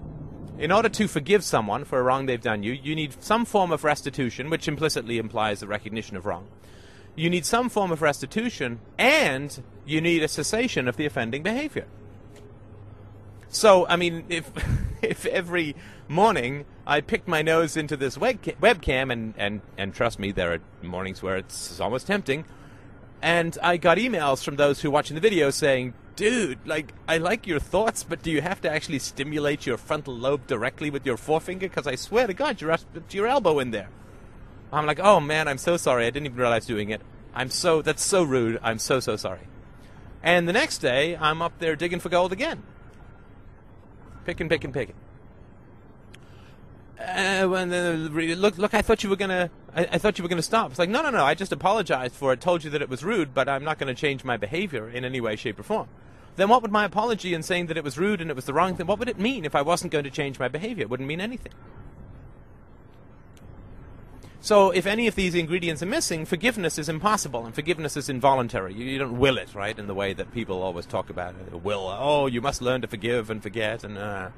In 0.58 0.72
order 0.72 0.88
to 0.88 1.08
forgive 1.08 1.44
someone 1.44 1.84
for 1.84 1.98
a 1.98 2.02
wrong 2.02 2.26
they've 2.26 2.40
done 2.40 2.62
you, 2.62 2.72
you 2.72 2.94
need 2.94 3.22
some 3.22 3.44
form 3.44 3.70
of 3.70 3.84
restitution, 3.84 4.50
which 4.50 4.66
implicitly 4.66 5.18
implies 5.18 5.62
a 5.62 5.66
recognition 5.66 6.16
of 6.16 6.26
wrong. 6.26 6.48
You 7.16 7.30
need 7.30 7.44
some 7.44 7.68
form 7.68 7.92
of 7.92 8.02
restitution, 8.02 8.80
and 8.98 9.62
you 9.86 10.00
need 10.00 10.22
a 10.22 10.28
cessation 10.28 10.88
of 10.88 10.96
the 10.96 11.06
offending 11.06 11.42
behavior. 11.42 11.86
So, 13.54 13.86
I 13.86 13.94
mean, 13.94 14.24
if 14.28 14.50
if 15.02 15.26
every 15.26 15.76
morning 16.08 16.64
I 16.86 17.00
picked 17.00 17.28
my 17.28 17.40
nose 17.40 17.76
into 17.76 17.96
this 17.96 18.18
webcam, 18.18 19.12
and, 19.12 19.32
and, 19.36 19.60
and 19.78 19.94
trust 19.94 20.18
me, 20.18 20.32
there 20.32 20.54
are 20.54 20.58
mornings 20.82 21.22
where 21.22 21.36
it's 21.36 21.78
almost 21.78 22.08
tempting, 22.08 22.46
and 23.22 23.56
I 23.62 23.76
got 23.76 23.98
emails 23.98 24.44
from 24.44 24.56
those 24.56 24.80
who 24.80 24.90
watching 24.90 25.14
the 25.14 25.20
video 25.20 25.50
saying, 25.50 25.94
dude, 26.16 26.66
like, 26.66 26.92
I 27.06 27.18
like 27.18 27.46
your 27.46 27.60
thoughts, 27.60 28.02
but 28.02 28.24
do 28.24 28.32
you 28.32 28.42
have 28.42 28.60
to 28.62 28.70
actually 28.70 28.98
stimulate 28.98 29.66
your 29.66 29.76
frontal 29.76 30.16
lobe 30.16 30.48
directly 30.48 30.90
with 30.90 31.06
your 31.06 31.16
forefinger? 31.16 31.68
Because 31.68 31.86
I 31.86 31.94
swear 31.94 32.26
to 32.26 32.34
God, 32.34 32.60
you're 32.60 32.72
up 32.72 32.80
to 33.08 33.16
your 33.16 33.28
elbow 33.28 33.60
in 33.60 33.70
there. 33.70 33.88
I'm 34.72 34.84
like, 34.84 34.98
oh 34.98 35.20
man, 35.20 35.46
I'm 35.46 35.58
so 35.58 35.76
sorry. 35.76 36.06
I 36.06 36.10
didn't 36.10 36.26
even 36.26 36.38
realize 36.38 36.66
doing 36.66 36.90
it. 36.90 37.02
I'm 37.32 37.50
so, 37.50 37.82
that's 37.82 38.02
so 38.02 38.24
rude. 38.24 38.58
I'm 38.64 38.80
so, 38.80 38.98
so 38.98 39.14
sorry. 39.14 39.46
And 40.24 40.48
the 40.48 40.52
next 40.52 40.78
day, 40.78 41.16
I'm 41.16 41.40
up 41.40 41.60
there 41.60 41.76
digging 41.76 42.00
for 42.00 42.08
gold 42.08 42.32
again 42.32 42.64
picking, 44.24 44.48
picking, 44.48 44.72
picking. 44.72 44.94
Uh, 46.98 47.46
when 47.46 47.68
the, 47.68 48.10
look, 48.36 48.56
look, 48.56 48.72
I 48.72 48.80
thought 48.80 49.02
you 49.02 49.10
were 49.10 49.16
gonna, 49.16 49.50
I, 49.74 49.82
I, 49.92 49.98
thought 49.98 50.18
you 50.18 50.22
were 50.22 50.28
gonna 50.28 50.42
stop. 50.42 50.70
It's 50.70 50.78
like, 50.78 50.88
no, 50.88 51.02
no, 51.02 51.10
no. 51.10 51.24
I 51.24 51.34
just 51.34 51.52
apologized 51.52 52.14
for 52.14 52.32
it. 52.32 52.40
Told 52.40 52.64
you 52.64 52.70
that 52.70 52.80
it 52.80 52.88
was 52.88 53.04
rude, 53.04 53.34
but 53.34 53.48
I'm 53.48 53.64
not 53.64 53.78
to 53.78 53.94
change 53.94 54.24
my 54.24 54.36
behavior 54.36 54.88
in 54.88 55.04
any 55.04 55.20
way, 55.20 55.36
shape, 55.36 55.58
or 55.58 55.64
form. 55.64 55.88
Then 56.36 56.48
what 56.48 56.62
would 56.62 56.72
my 56.72 56.84
apology 56.84 57.34
in 57.34 57.42
saying 57.42 57.66
that 57.66 57.76
it 57.76 57.84
was 57.84 57.98
rude 57.98 58.20
and 58.20 58.30
it 58.30 58.36
was 58.36 58.46
the 58.46 58.54
wrong 58.54 58.74
thing? 58.74 58.86
What 58.86 58.98
would 58.98 59.08
it 59.08 59.18
mean 59.18 59.44
if 59.44 59.54
I 59.54 59.62
wasn't 59.62 59.92
going 59.92 60.04
to 60.04 60.10
change 60.10 60.38
my 60.38 60.48
behavior? 60.48 60.82
It 60.82 60.90
wouldn't 60.90 61.08
mean 61.08 61.20
anything. 61.20 61.52
So 64.44 64.72
if 64.72 64.84
any 64.84 65.06
of 65.06 65.14
these 65.14 65.34
ingredients 65.34 65.82
are 65.82 65.86
missing, 65.86 66.26
forgiveness 66.26 66.76
is 66.76 66.90
impossible, 66.90 67.46
and 67.46 67.54
forgiveness 67.54 67.96
is 67.96 68.10
involuntary. 68.10 68.74
You, 68.74 68.84
you, 68.84 68.98
don't 68.98 69.18
will 69.18 69.38
it, 69.38 69.54
right? 69.54 69.76
In 69.78 69.86
the 69.86 69.94
way 69.94 70.12
that 70.12 70.34
people 70.34 70.60
always 70.60 70.84
talk 70.84 71.08
about 71.08 71.34
it. 71.34 71.62
Will. 71.62 71.88
Oh, 71.88 72.26
you 72.26 72.42
must 72.42 72.60
learn 72.60 72.82
to 72.82 72.86
forgive 72.86 73.30
and 73.30 73.42
forget, 73.42 73.84
and 73.84 73.96
uh. 73.96 74.28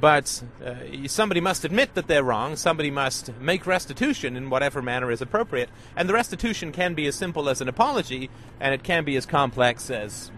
But 0.00 0.44
uh, 0.64 1.08
somebody 1.08 1.40
must 1.40 1.64
admit 1.64 1.94
that 1.94 2.06
they're 2.06 2.22
wrong. 2.22 2.54
Somebody 2.54 2.92
must 2.92 3.32
make 3.40 3.66
restitution 3.66 4.36
in 4.36 4.48
whatever 4.48 4.80
manner 4.80 5.10
is 5.10 5.20
appropriate, 5.20 5.70
and 5.96 6.08
the 6.08 6.14
restitution 6.14 6.70
can 6.70 6.94
be 6.94 7.08
as 7.08 7.16
simple 7.16 7.48
as 7.48 7.60
an 7.60 7.66
apology, 7.66 8.30
and 8.60 8.72
it 8.72 8.84
can 8.84 9.04
be 9.04 9.16
as 9.16 9.26
complex 9.26 9.90
as 9.90 10.30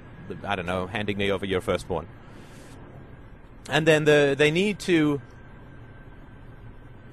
I 0.43 0.57
don't 0.57 0.65
know, 0.65 0.87
handing 0.87 1.19
me 1.19 1.31
over 1.31 1.45
your 1.45 1.61
firstborn. 1.61 2.07
And 3.69 3.87
then 3.87 4.07
the, 4.07 4.35
they 4.39 4.51
need 4.51 4.79
to 4.81 5.21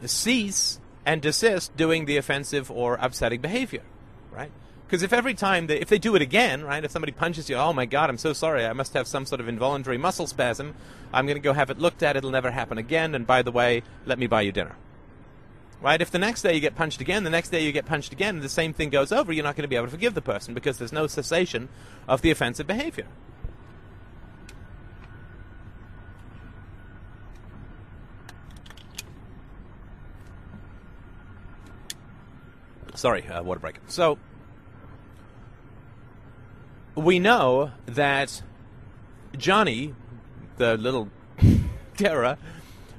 cease 0.05 0.79
and 1.05 1.21
desist 1.21 1.75
doing 1.77 2.05
the 2.05 2.17
offensive 2.17 2.69
or 2.69 2.95
upsetting 2.95 3.41
behavior, 3.41 3.83
right? 4.31 4.51
Because 4.87 5.03
if 5.03 5.11
every 5.11 5.33
time 5.33 5.67
they, 5.67 5.79
if 5.79 5.89
they 5.89 5.97
do 5.97 6.15
it 6.15 6.21
again, 6.21 6.63
right? 6.63 6.83
If 6.83 6.91
somebody 6.91 7.11
punches 7.11 7.49
you, 7.49 7.57
oh 7.57 7.73
my 7.73 7.85
God, 7.85 8.09
I'm 8.09 8.17
so 8.17 8.31
sorry. 8.31 8.65
I 8.65 8.73
must 8.73 8.93
have 8.93 9.05
some 9.05 9.25
sort 9.25 9.41
of 9.41 9.47
involuntary 9.49 9.97
muscle 9.97 10.27
spasm. 10.27 10.75
I'm 11.11 11.25
going 11.25 11.35
to 11.35 11.41
go 11.41 11.51
have 11.51 11.69
it 11.69 11.77
looked 11.77 12.03
at. 12.03 12.15
It'll 12.15 12.31
never 12.31 12.51
happen 12.51 12.77
again. 12.77 13.13
And 13.13 13.27
by 13.27 13.41
the 13.41 13.51
way, 13.51 13.83
let 14.05 14.17
me 14.17 14.27
buy 14.27 14.41
you 14.41 14.53
dinner. 14.53 14.75
Right? 15.81 16.01
If 16.01 16.09
the 16.09 16.19
next 16.19 16.41
day 16.41 16.53
you 16.53 16.61
get 16.61 16.75
punched 16.75 17.01
again, 17.01 17.25
the 17.25 17.29
next 17.29 17.49
day 17.49 17.65
you 17.65 17.71
get 17.71 17.85
punched 17.85 18.13
again, 18.13 18.35
and 18.35 18.43
the 18.43 18.49
same 18.49 18.73
thing 18.73 18.89
goes 18.89 19.11
over, 19.11 19.33
you're 19.33 19.43
not 19.43 19.55
going 19.55 19.63
to 19.63 19.67
be 19.67 19.75
able 19.75 19.87
to 19.87 19.91
forgive 19.91 20.13
the 20.13 20.21
person 20.21 20.53
because 20.53 20.77
there's 20.77 20.93
no 20.93 21.05
cessation 21.05 21.67
of 22.07 22.21
the 22.21 22.31
offensive 22.31 22.65
behavior. 22.65 23.07
Sorry, 32.97 33.27
uh, 33.27 33.43
water 33.43 33.59
break. 33.59 33.75
So, 33.87 34.17
we 36.95 37.19
know 37.19 37.69
that 37.85 38.41
Johnny, 39.37 39.93
the 40.57 40.77
little 40.77 41.09
terror, 41.97 42.39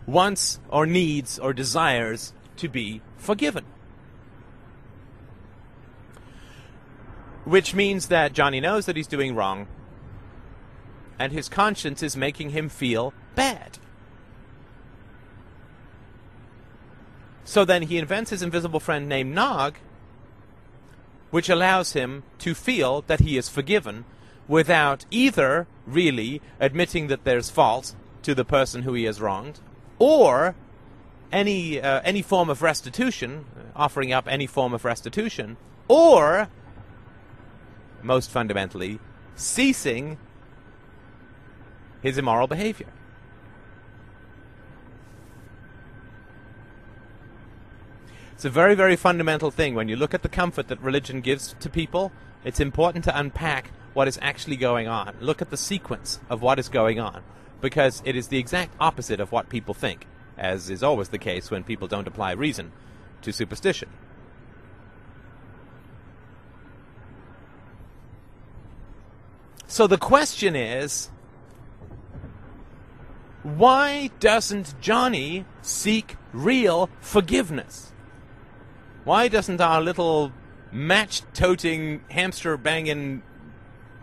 wants 0.06 0.60
or 0.68 0.86
needs 0.86 1.40
or 1.40 1.52
desires 1.52 2.32
to 2.58 2.68
be 2.68 3.02
forgiven. 3.16 3.64
Which 7.42 7.74
means 7.74 8.06
that 8.06 8.32
Johnny 8.32 8.60
knows 8.60 8.86
that 8.86 8.94
he's 8.94 9.08
doing 9.08 9.34
wrong, 9.34 9.66
and 11.18 11.32
his 11.32 11.48
conscience 11.48 12.04
is 12.04 12.16
making 12.16 12.50
him 12.50 12.68
feel 12.68 13.12
bad. 13.34 13.78
So 17.42 17.64
then 17.64 17.82
he 17.82 17.98
invents 17.98 18.30
his 18.30 18.42
invisible 18.42 18.78
friend 18.78 19.08
named 19.08 19.34
Nog, 19.34 19.74
which 21.30 21.48
allows 21.48 21.92
him 21.92 22.22
to 22.38 22.54
feel 22.54 23.02
that 23.02 23.20
he 23.20 23.36
is 23.36 23.48
forgiven 23.48 24.04
without 24.46 25.04
either 25.10 25.66
really 25.86 26.40
admitting 26.58 27.08
that 27.08 27.24
there's 27.24 27.50
fault 27.50 27.94
to 28.22 28.34
the 28.34 28.44
person 28.44 28.82
who 28.82 28.94
he 28.94 29.04
has 29.04 29.20
wronged, 29.20 29.60
or 29.98 30.54
any 31.30 31.80
uh, 31.80 32.00
any 32.04 32.22
form 32.22 32.48
of 32.48 32.62
restitution, 32.62 33.44
offering 33.76 34.12
up 34.12 34.26
any 34.28 34.46
form 34.46 34.72
of 34.72 34.84
restitution, 34.84 35.56
or 35.86 36.48
most 38.02 38.30
fundamentally, 38.30 38.98
ceasing 39.34 40.18
his 42.00 42.16
immoral 42.16 42.46
behavior. 42.46 42.92
It's 48.38 48.44
a 48.44 48.50
very, 48.50 48.76
very 48.76 48.94
fundamental 48.94 49.50
thing. 49.50 49.74
When 49.74 49.88
you 49.88 49.96
look 49.96 50.14
at 50.14 50.22
the 50.22 50.28
comfort 50.28 50.68
that 50.68 50.80
religion 50.80 51.22
gives 51.22 51.56
to 51.58 51.68
people, 51.68 52.12
it's 52.44 52.60
important 52.60 53.02
to 53.06 53.18
unpack 53.18 53.72
what 53.94 54.06
is 54.06 54.16
actually 54.22 54.54
going 54.54 54.86
on. 54.86 55.16
Look 55.18 55.42
at 55.42 55.50
the 55.50 55.56
sequence 55.56 56.20
of 56.30 56.40
what 56.40 56.60
is 56.60 56.68
going 56.68 57.00
on, 57.00 57.24
because 57.60 58.00
it 58.04 58.14
is 58.14 58.28
the 58.28 58.38
exact 58.38 58.76
opposite 58.78 59.18
of 59.18 59.32
what 59.32 59.48
people 59.48 59.74
think, 59.74 60.06
as 60.36 60.70
is 60.70 60.84
always 60.84 61.08
the 61.08 61.18
case 61.18 61.50
when 61.50 61.64
people 61.64 61.88
don't 61.88 62.06
apply 62.06 62.30
reason 62.30 62.70
to 63.22 63.32
superstition. 63.32 63.88
So 69.66 69.88
the 69.88 69.98
question 69.98 70.54
is 70.54 71.10
why 73.42 74.10
doesn't 74.20 74.80
Johnny 74.80 75.44
seek 75.60 76.14
real 76.32 76.88
forgiveness? 77.00 77.87
Why 79.08 79.28
doesn't 79.28 79.62
our 79.62 79.80
little 79.80 80.32
match 80.70 81.22
toting, 81.32 82.02
hamster 82.10 82.58
banging 82.58 83.22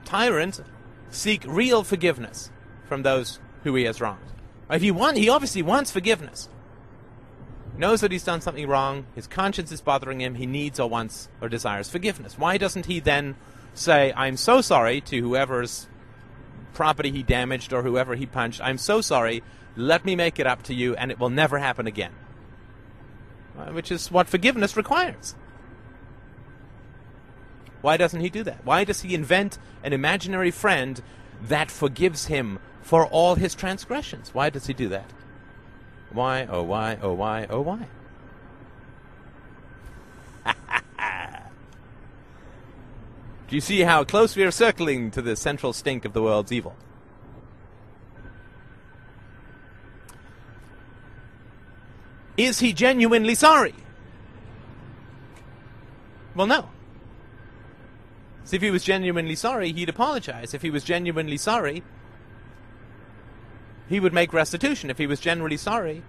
tyrant 0.03 0.61
seek 1.11 1.43
real 1.45 1.83
forgiveness 1.83 2.49
from 2.85 3.03
those 3.03 3.39
who 3.63 3.75
he 3.75 3.83
has 3.83 4.01
wronged? 4.01 4.33
If 4.67 4.81
he 4.81 4.89
want, 4.89 5.17
he 5.17 5.29
obviously 5.29 5.61
wants 5.61 5.91
forgiveness. 5.91 6.49
Knows 7.77 8.01
that 8.01 8.11
he's 8.11 8.23
done 8.23 8.41
something 8.41 8.67
wrong. 8.67 9.05
His 9.13 9.27
conscience 9.27 9.71
is 9.71 9.79
bothering 9.79 10.21
him. 10.21 10.33
He 10.33 10.47
needs 10.47 10.79
or 10.79 10.89
wants 10.89 11.29
or 11.39 11.49
desires 11.49 11.87
forgiveness. 11.87 12.39
Why 12.39 12.57
doesn't 12.57 12.87
he 12.87 12.99
then 12.99 13.35
say, 13.75 14.11
"I'm 14.15 14.37
so 14.37 14.59
sorry" 14.59 15.01
to 15.01 15.21
whoever's 15.21 15.87
property 16.73 17.11
he 17.11 17.21
damaged 17.21 17.73
or 17.73 17.83
whoever 17.83 18.15
he 18.15 18.25
punched? 18.25 18.59
I'm 18.59 18.79
so 18.79 19.01
sorry. 19.01 19.43
Let 19.75 20.03
me 20.03 20.15
make 20.15 20.39
it 20.39 20.47
up 20.47 20.63
to 20.63 20.73
you, 20.73 20.95
and 20.95 21.11
it 21.11 21.19
will 21.19 21.29
never 21.29 21.59
happen 21.59 21.85
again. 21.85 22.13
Uh, 23.57 23.71
which 23.71 23.91
is 23.91 24.11
what 24.11 24.27
forgiveness 24.27 24.75
requires. 24.75 25.33
Why 27.81 27.95
doesn't 27.97 28.19
he 28.19 28.29
do 28.29 28.43
that? 28.43 28.65
Why 28.65 28.83
does 28.83 29.01
he 29.01 29.15
invent 29.15 29.57
an 29.83 29.93
imaginary 29.93 30.51
friend 30.51 31.01
that 31.41 31.71
forgives 31.71 32.25
him 32.25 32.59
for 32.81 33.05
all 33.05 33.35
his 33.35 33.55
transgressions? 33.55 34.33
Why 34.33 34.49
does 34.49 34.67
he 34.67 34.73
do 34.73 34.89
that? 34.89 35.13
Why, 36.11 36.47
oh, 36.49 36.63
why, 36.63 36.97
oh, 37.01 37.13
why, 37.13 37.47
oh, 37.49 37.61
why? 37.61 37.87
do 43.47 43.55
you 43.55 43.61
see 43.61 43.81
how 43.81 44.03
close 44.03 44.35
we 44.35 44.43
are 44.43 44.51
circling 44.51 45.11
to 45.11 45.21
the 45.21 45.35
central 45.35 45.71
stink 45.71 46.03
of 46.05 46.13
the 46.13 46.21
world's 46.21 46.51
evil? 46.51 46.75
Is 52.37 52.59
he 52.59 52.73
genuinely 52.73 53.35
sorry? 53.35 53.75
Well, 56.35 56.47
no. 56.47 56.69
So 58.43 58.57
if 58.57 58.61
he 58.61 58.69
was 58.69 58.83
genuinely 58.83 59.35
sorry, 59.35 59.71
he'd 59.71 59.89
apologize. 59.89 60.53
If 60.53 60.61
he 60.61 60.69
was 60.69 60.83
genuinely 60.83 61.37
sorry, 61.37 61.81
he 63.87 63.99
would 63.99 64.13
make 64.13 64.33
restitution. 64.33 64.89
If 64.89 64.97
he 64.97 65.07
was 65.07 65.19
genuinely 65.19 65.57
sorry, 65.57 66.03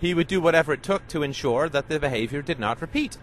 he 0.00 0.12
would 0.14 0.26
do 0.26 0.40
whatever 0.40 0.72
it 0.72 0.82
took 0.82 1.06
to 1.08 1.22
ensure 1.22 1.68
that 1.68 1.88
the 1.88 2.00
behavior 2.00 2.42
did 2.42 2.58
not 2.58 2.80
repeat. 2.80 3.16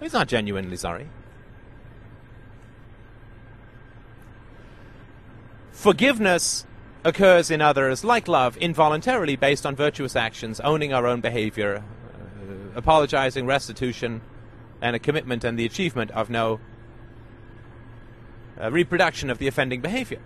He's 0.00 0.12
not 0.12 0.28
genuinely 0.28 0.76
sorry. 0.76 1.08
Forgiveness 5.70 6.66
occurs 7.08 7.50
in 7.50 7.60
others, 7.60 8.04
like 8.04 8.28
love, 8.28 8.56
involuntarily 8.58 9.34
based 9.34 9.66
on 9.66 9.74
virtuous 9.74 10.14
actions, 10.14 10.60
owning 10.60 10.92
our 10.92 11.06
own 11.06 11.20
behavior, 11.20 11.82
uh, 11.82 12.78
apologizing, 12.78 13.46
restitution, 13.46 14.20
and 14.80 14.94
a 14.94 14.98
commitment 14.98 15.42
and 15.42 15.58
the 15.58 15.66
achievement 15.66 16.10
of 16.12 16.30
no 16.30 16.60
uh, 18.60 18.70
reproduction 18.70 19.30
of 19.30 19.38
the 19.38 19.48
offending 19.48 19.80
behavior. 19.80 20.20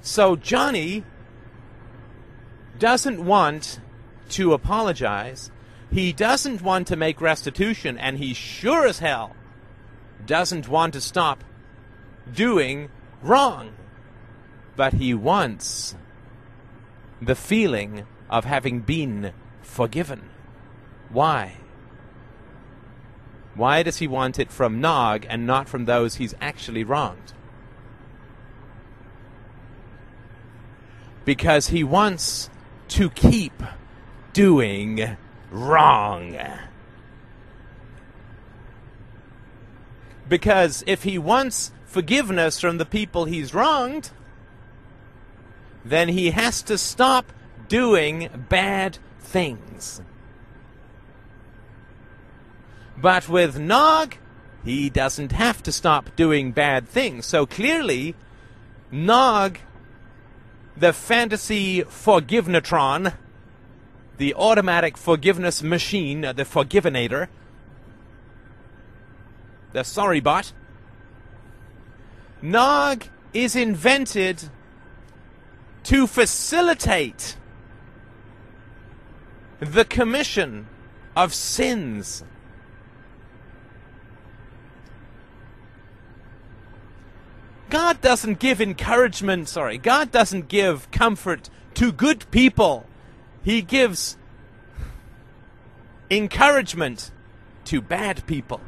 So 0.00 0.36
Johnny 0.36 1.04
doesn't 2.78 3.22
want 3.22 3.80
to 4.30 4.54
apologize. 4.54 5.50
He 5.92 6.12
doesn't 6.12 6.62
want 6.62 6.86
to 6.88 6.96
make 6.96 7.20
restitution, 7.20 7.98
and 7.98 8.16
he 8.18 8.32
sure 8.32 8.86
as 8.86 9.00
hell 9.00 9.36
doesn't 10.24 10.68
want 10.68 10.94
to 10.94 11.00
stop 11.00 11.44
doing 12.32 12.90
wrong. 13.22 13.72
But 14.76 14.94
he 14.94 15.14
wants 15.14 15.94
the 17.20 17.34
feeling 17.34 18.06
of 18.28 18.44
having 18.44 18.80
been 18.80 19.32
forgiven. 19.62 20.30
Why? 21.10 21.56
Why 23.54 23.82
does 23.82 23.98
he 23.98 24.06
want 24.06 24.38
it 24.38 24.50
from 24.50 24.80
Nog 24.80 25.26
and 25.28 25.46
not 25.46 25.68
from 25.68 25.84
those 25.84 26.14
he's 26.14 26.34
actually 26.40 26.84
wronged? 26.84 27.32
Because 31.24 31.68
he 31.68 31.84
wants 31.84 32.48
to 32.88 33.10
keep 33.10 33.62
doing 34.32 35.16
wrong. 35.50 36.36
Because 40.28 40.84
if 40.86 41.02
he 41.02 41.18
wants 41.18 41.72
forgiveness 41.90 42.60
from 42.60 42.78
the 42.78 42.86
people 42.86 43.24
he's 43.24 43.52
wronged, 43.52 44.10
then 45.84 46.08
he 46.08 46.30
has 46.30 46.62
to 46.62 46.78
stop 46.78 47.32
doing 47.68 48.28
bad 48.48 48.98
things. 49.18 50.00
But 52.96 53.28
with 53.28 53.58
Nog, 53.58 54.14
he 54.64 54.88
doesn't 54.88 55.32
have 55.32 55.62
to 55.64 55.72
stop 55.72 56.14
doing 56.14 56.52
bad 56.52 56.88
things. 56.88 57.26
So 57.26 57.44
clearly, 57.44 58.14
Nog, 58.92 59.58
the 60.76 60.92
fantasy 60.92 61.82
forgivenatron, 61.82 63.14
the 64.16 64.34
automatic 64.34 64.96
forgiveness 64.96 65.60
machine, 65.60 66.20
the 66.20 66.44
forgivenator, 66.44 67.26
the 69.72 69.82
sorry 69.82 70.20
bot, 70.20 70.52
Nog 72.42 73.04
is 73.32 73.54
invented 73.54 74.48
to 75.84 76.06
facilitate 76.06 77.36
the 79.60 79.84
commission 79.84 80.66
of 81.14 81.34
sins. 81.34 82.24
God 87.68 88.00
doesn't 88.00 88.40
give 88.40 88.60
encouragement, 88.60 89.48
sorry, 89.48 89.78
God 89.78 90.10
doesn't 90.10 90.48
give 90.48 90.90
comfort 90.90 91.48
to 91.74 91.92
good 91.92 92.28
people. 92.30 92.86
He 93.42 93.62
gives 93.62 94.16
encouragement 96.10 97.12
to 97.66 97.80
bad 97.80 98.26
people. 98.26 98.60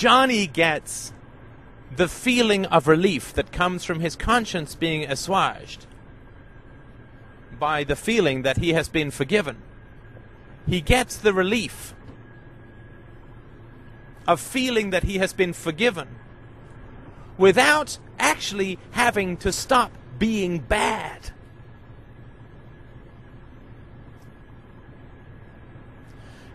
Johnny 0.00 0.46
gets 0.46 1.12
the 1.94 2.08
feeling 2.08 2.64
of 2.64 2.88
relief 2.88 3.34
that 3.34 3.52
comes 3.52 3.84
from 3.84 4.00
his 4.00 4.16
conscience 4.16 4.74
being 4.74 5.04
assuaged 5.04 5.86
by 7.58 7.84
the 7.84 7.94
feeling 7.94 8.40
that 8.40 8.56
he 8.56 8.72
has 8.72 8.88
been 8.88 9.10
forgiven. 9.10 9.60
He 10.66 10.80
gets 10.80 11.18
the 11.18 11.34
relief 11.34 11.92
of 14.26 14.40
feeling 14.40 14.88
that 14.88 15.04
he 15.04 15.18
has 15.18 15.34
been 15.34 15.52
forgiven 15.52 16.08
without 17.36 17.98
actually 18.18 18.78
having 18.92 19.36
to 19.36 19.52
stop 19.52 19.92
being 20.18 20.60
bad. 20.60 21.30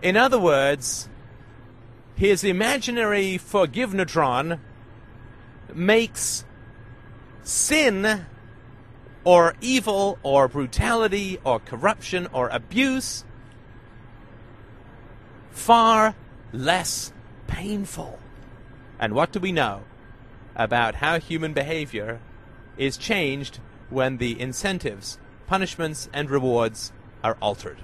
In 0.01 0.17
other 0.17 0.39
words, 0.39 1.09
his 2.15 2.43
imaginary 2.43 3.37
forgivenatron 3.37 4.59
makes 5.73 6.45
sin 7.43 8.25
or 9.23 9.55
evil 9.59 10.17
or 10.23 10.47
brutality 10.47 11.39
or 11.43 11.59
corruption 11.59 12.27
or 12.31 12.47
abuse 12.49 13.25
far 15.51 16.15
less 16.53 17.11
painful. 17.47 18.19
And 18.99 19.13
what 19.13 19.31
do 19.31 19.39
we 19.39 19.51
know 19.51 19.83
about 20.55 20.95
how 20.95 21.19
human 21.19 21.53
behavior 21.53 22.21
is 22.77 22.97
changed 22.97 23.59
when 23.89 24.17
the 24.17 24.39
incentives, 24.39 25.17
punishments, 25.47 26.09
and 26.13 26.29
rewards 26.29 26.93
are 27.23 27.37
altered? 27.41 27.79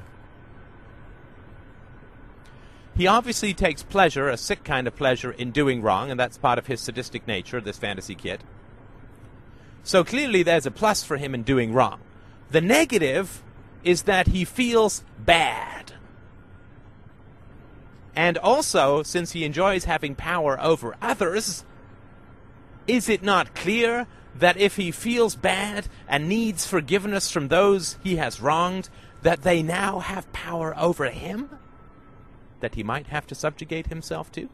He 2.96 3.08
obviously 3.08 3.54
takes 3.54 3.84
pleasure, 3.84 4.28
a 4.28 4.38
sick 4.38 4.64
kind 4.64 4.88
of 4.88 4.96
pleasure, 4.96 5.32
in 5.32 5.52
doing 5.52 5.82
wrong, 5.82 6.12
and 6.12 6.20
that's 6.20 6.38
part 6.38 6.60
of 6.60 6.68
his 6.68 6.82
sadistic 6.82 7.26
nature, 7.26 7.62
this 7.62 7.78
fantasy 7.78 8.16
kid. 8.16 8.44
So 9.84 10.04
clearly 10.04 10.44
there's 10.44 10.66
a 10.66 10.72
plus 10.72 11.04
for 11.04 11.18
him 11.18 11.34
in 11.34 11.44
doing 11.44 11.74
wrong. 11.74 12.02
The 12.50 12.62
negative 12.62 13.44
is 13.84 14.04
that 14.04 14.28
he 14.28 14.46
feels 14.46 15.04
bad. 15.18 15.94
And 18.16 18.38
also, 18.38 19.04
since 19.04 19.32
he 19.32 19.46
enjoys 19.46 19.86
having 19.86 20.16
power 20.16 20.60
over 20.62 20.96
others, 21.02 21.64
is 22.88 23.08
it 23.08 23.24
not 23.24 23.56
clear 23.56 24.06
that 24.36 24.58
if 24.58 24.76
he 24.76 24.92
feels 24.92 25.36
bad 25.36 25.88
and 26.08 26.28
needs 26.28 26.68
forgiveness 26.68 27.32
from 27.32 27.48
those 27.48 27.98
he 28.04 28.18
has 28.18 28.42
wronged, 28.42 28.90
that 29.22 29.44
they 29.44 29.64
now 29.64 30.00
have 30.00 30.32
power 30.34 30.78
over 30.78 31.10
him? 31.10 31.50
That 32.62 32.76
he 32.76 32.84
might 32.84 33.08
have 33.08 33.28
to 33.28 33.36
subjugate 33.36 33.88
himself 33.88 34.32
to? 34.32 34.50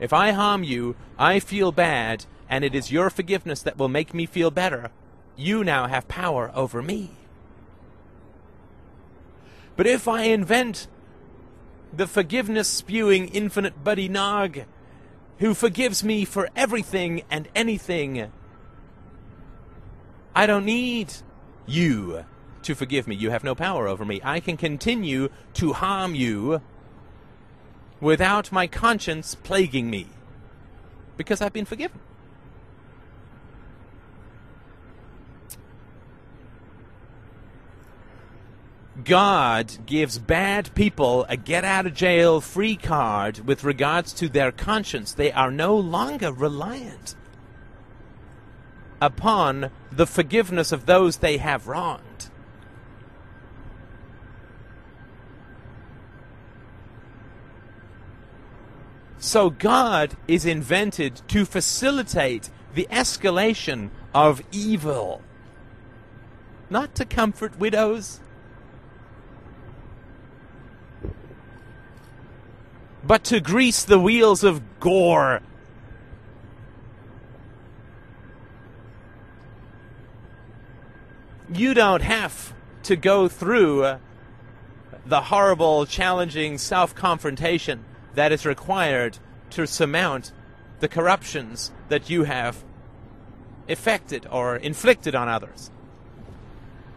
If 0.00 0.12
I 0.12 0.32
harm 0.32 0.64
you, 0.64 0.96
I 1.16 1.38
feel 1.38 1.70
bad, 1.70 2.26
and 2.48 2.64
it 2.64 2.74
is 2.74 2.90
your 2.90 3.08
forgiveness 3.08 3.62
that 3.62 3.78
will 3.78 3.88
make 3.88 4.12
me 4.12 4.26
feel 4.26 4.50
better. 4.50 4.90
You 5.36 5.62
now 5.62 5.86
have 5.86 6.08
power 6.08 6.50
over 6.54 6.82
me. 6.82 7.12
But 9.76 9.86
if 9.86 10.08
I 10.08 10.24
invent 10.24 10.88
the 11.92 12.06
forgiveness 12.06 12.68
spewing 12.68 13.28
infinite 13.28 13.84
Buddy 13.84 14.08
Nog, 14.08 14.60
who 15.38 15.54
forgives 15.54 16.02
me 16.02 16.24
for 16.24 16.48
everything 16.56 17.22
and 17.30 17.48
anything, 17.54 18.30
I 20.34 20.46
don't 20.46 20.64
need 20.64 21.12
you 21.66 22.24
to 22.62 22.74
forgive 22.74 23.06
me. 23.06 23.14
You 23.14 23.30
have 23.30 23.44
no 23.44 23.54
power 23.54 23.88
over 23.88 24.04
me. 24.04 24.20
I 24.24 24.40
can 24.40 24.56
continue 24.56 25.28
to 25.54 25.72
harm 25.72 26.14
you 26.14 26.60
without 28.00 28.50
my 28.50 28.66
conscience 28.66 29.34
plaguing 29.34 29.90
me 29.90 30.06
because 31.16 31.40
I've 31.40 31.52
been 31.52 31.64
forgiven. 31.64 32.00
God 39.04 39.86
gives 39.86 40.18
bad 40.18 40.74
people 40.74 41.24
a 41.28 41.36
get 41.36 41.64
out 41.64 41.86
of 41.86 41.94
jail 41.94 42.40
free 42.40 42.76
card 42.76 43.46
with 43.46 43.64
regards 43.64 44.12
to 44.14 44.28
their 44.28 44.52
conscience. 44.52 45.12
They 45.12 45.32
are 45.32 45.50
no 45.50 45.76
longer 45.76 46.32
reliant 46.32 47.16
upon 49.00 49.70
the 49.90 50.06
forgiveness 50.06 50.70
of 50.70 50.86
those 50.86 51.16
they 51.16 51.38
have 51.38 51.66
wronged. 51.66 52.11
So 59.22 59.50
God 59.50 60.16
is 60.26 60.44
invented 60.44 61.22
to 61.28 61.44
facilitate 61.44 62.50
the 62.74 62.88
escalation 62.90 63.90
of 64.12 64.42
evil, 64.50 65.22
not 66.68 66.96
to 66.96 67.04
comfort 67.04 67.56
widows. 67.56 68.18
But 73.04 73.22
to 73.26 73.38
grease 73.38 73.84
the 73.84 74.00
wheels 74.00 74.42
of 74.42 74.60
gore. 74.80 75.40
You 81.54 81.74
don't 81.74 82.02
have 82.02 82.52
to 82.82 82.96
go 82.96 83.28
through 83.28 83.98
the 85.06 85.20
horrible, 85.20 85.86
challenging 85.86 86.58
self 86.58 86.92
confrontation 86.96 87.84
that 88.14 88.32
is 88.32 88.44
required 88.46 89.18
to 89.50 89.66
surmount 89.66 90.32
the 90.80 90.88
corruptions 90.88 91.70
that 91.88 92.10
you 92.10 92.24
have 92.24 92.64
effected 93.68 94.26
or 94.30 94.56
inflicted 94.56 95.14
on 95.14 95.28
others. 95.28 95.70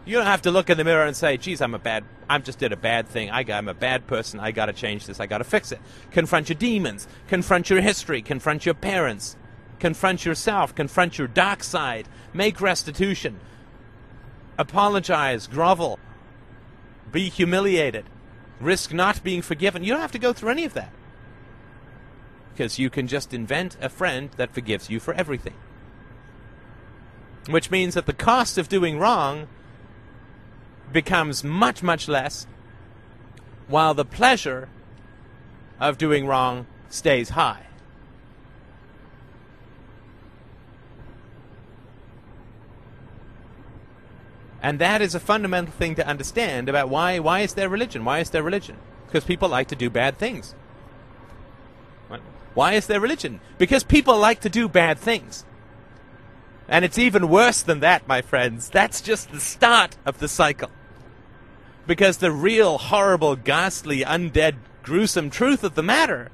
You 0.04 0.16
don't 0.16 0.26
have 0.26 0.42
to 0.42 0.50
look 0.50 0.70
in 0.70 0.78
the 0.78 0.84
mirror 0.84 1.04
and 1.04 1.16
say, 1.16 1.36
geez, 1.36 1.60
I'm 1.60 1.74
a 1.74 1.78
bad, 1.78 2.04
I'm 2.28 2.42
just 2.42 2.58
did 2.58 2.72
a 2.72 2.76
bad 2.76 3.08
thing. 3.08 3.30
I 3.30 3.44
I'm 3.48 3.68
a 3.68 3.74
bad 3.74 4.06
person. 4.06 4.40
I 4.40 4.52
got 4.52 4.66
to 4.66 4.72
change 4.72 5.06
this. 5.06 5.20
I 5.20 5.26
got 5.26 5.38
to 5.38 5.44
fix 5.44 5.72
it. 5.72 5.80
Confront 6.12 6.48
your 6.48 6.58
demons. 6.58 7.08
Confront 7.28 7.70
your 7.70 7.80
history. 7.80 8.22
Confront 8.22 8.64
your 8.64 8.74
parents. 8.74 9.36
Confront 9.80 10.24
yourself. 10.24 10.74
Confront 10.74 11.18
your 11.18 11.28
dark 11.28 11.62
side. 11.64 12.08
Make 12.32 12.60
restitution. 12.60 13.40
Apologize. 14.58 15.48
Grovel. 15.48 15.98
Be 17.10 17.28
humiliated. 17.28 18.06
Risk 18.60 18.92
not 18.92 19.22
being 19.22 19.42
forgiven. 19.42 19.84
You 19.84 19.92
don't 19.92 20.00
have 20.00 20.12
to 20.12 20.18
go 20.18 20.32
through 20.32 20.50
any 20.50 20.64
of 20.64 20.74
that. 20.74 20.92
Because 22.56 22.78
you 22.78 22.88
can 22.88 23.06
just 23.06 23.34
invent 23.34 23.76
a 23.82 23.90
friend 23.90 24.30
that 24.38 24.54
forgives 24.54 24.88
you 24.88 24.98
for 24.98 25.12
everything. 25.12 25.52
Which 27.50 27.70
means 27.70 27.92
that 27.92 28.06
the 28.06 28.14
cost 28.14 28.56
of 28.56 28.66
doing 28.66 28.98
wrong 28.98 29.46
becomes 30.90 31.44
much, 31.44 31.82
much 31.82 32.08
less, 32.08 32.46
while 33.68 33.92
the 33.92 34.06
pleasure 34.06 34.70
of 35.78 35.98
doing 35.98 36.26
wrong 36.26 36.66
stays 36.88 37.30
high. 37.30 37.66
And 44.62 44.78
that 44.78 45.02
is 45.02 45.14
a 45.14 45.20
fundamental 45.20 45.74
thing 45.74 45.94
to 45.96 46.06
understand 46.06 46.70
about 46.70 46.88
why 46.88 47.18
why 47.18 47.40
is 47.40 47.52
there 47.52 47.68
religion? 47.68 48.06
Why 48.06 48.20
is 48.20 48.30
there 48.30 48.42
religion? 48.42 48.78
Because 49.06 49.24
people 49.24 49.50
like 49.50 49.68
to 49.68 49.76
do 49.76 49.90
bad 49.90 50.16
things. 50.16 50.54
Why 52.56 52.72
is 52.72 52.88
there 52.88 52.98
religion? 52.98 53.38
Because 53.56 53.84
people 53.84 54.18
like 54.18 54.40
to 54.40 54.48
do 54.48 54.68
bad 54.68 54.98
things. 54.98 55.44
And 56.68 56.84
it's 56.84 56.98
even 56.98 57.28
worse 57.28 57.62
than 57.62 57.78
that, 57.80 58.08
my 58.08 58.20
friends. 58.20 58.68
That's 58.68 59.00
just 59.00 59.30
the 59.30 59.38
start 59.38 59.96
of 60.04 60.18
the 60.18 60.26
cycle. 60.26 60.70
Because 61.86 62.16
the 62.16 62.32
real 62.32 62.78
horrible, 62.78 63.36
ghastly, 63.36 64.00
undead, 64.00 64.56
gruesome 64.82 65.30
truth 65.30 65.62
of 65.62 65.76
the 65.76 65.82
matter 65.82 66.30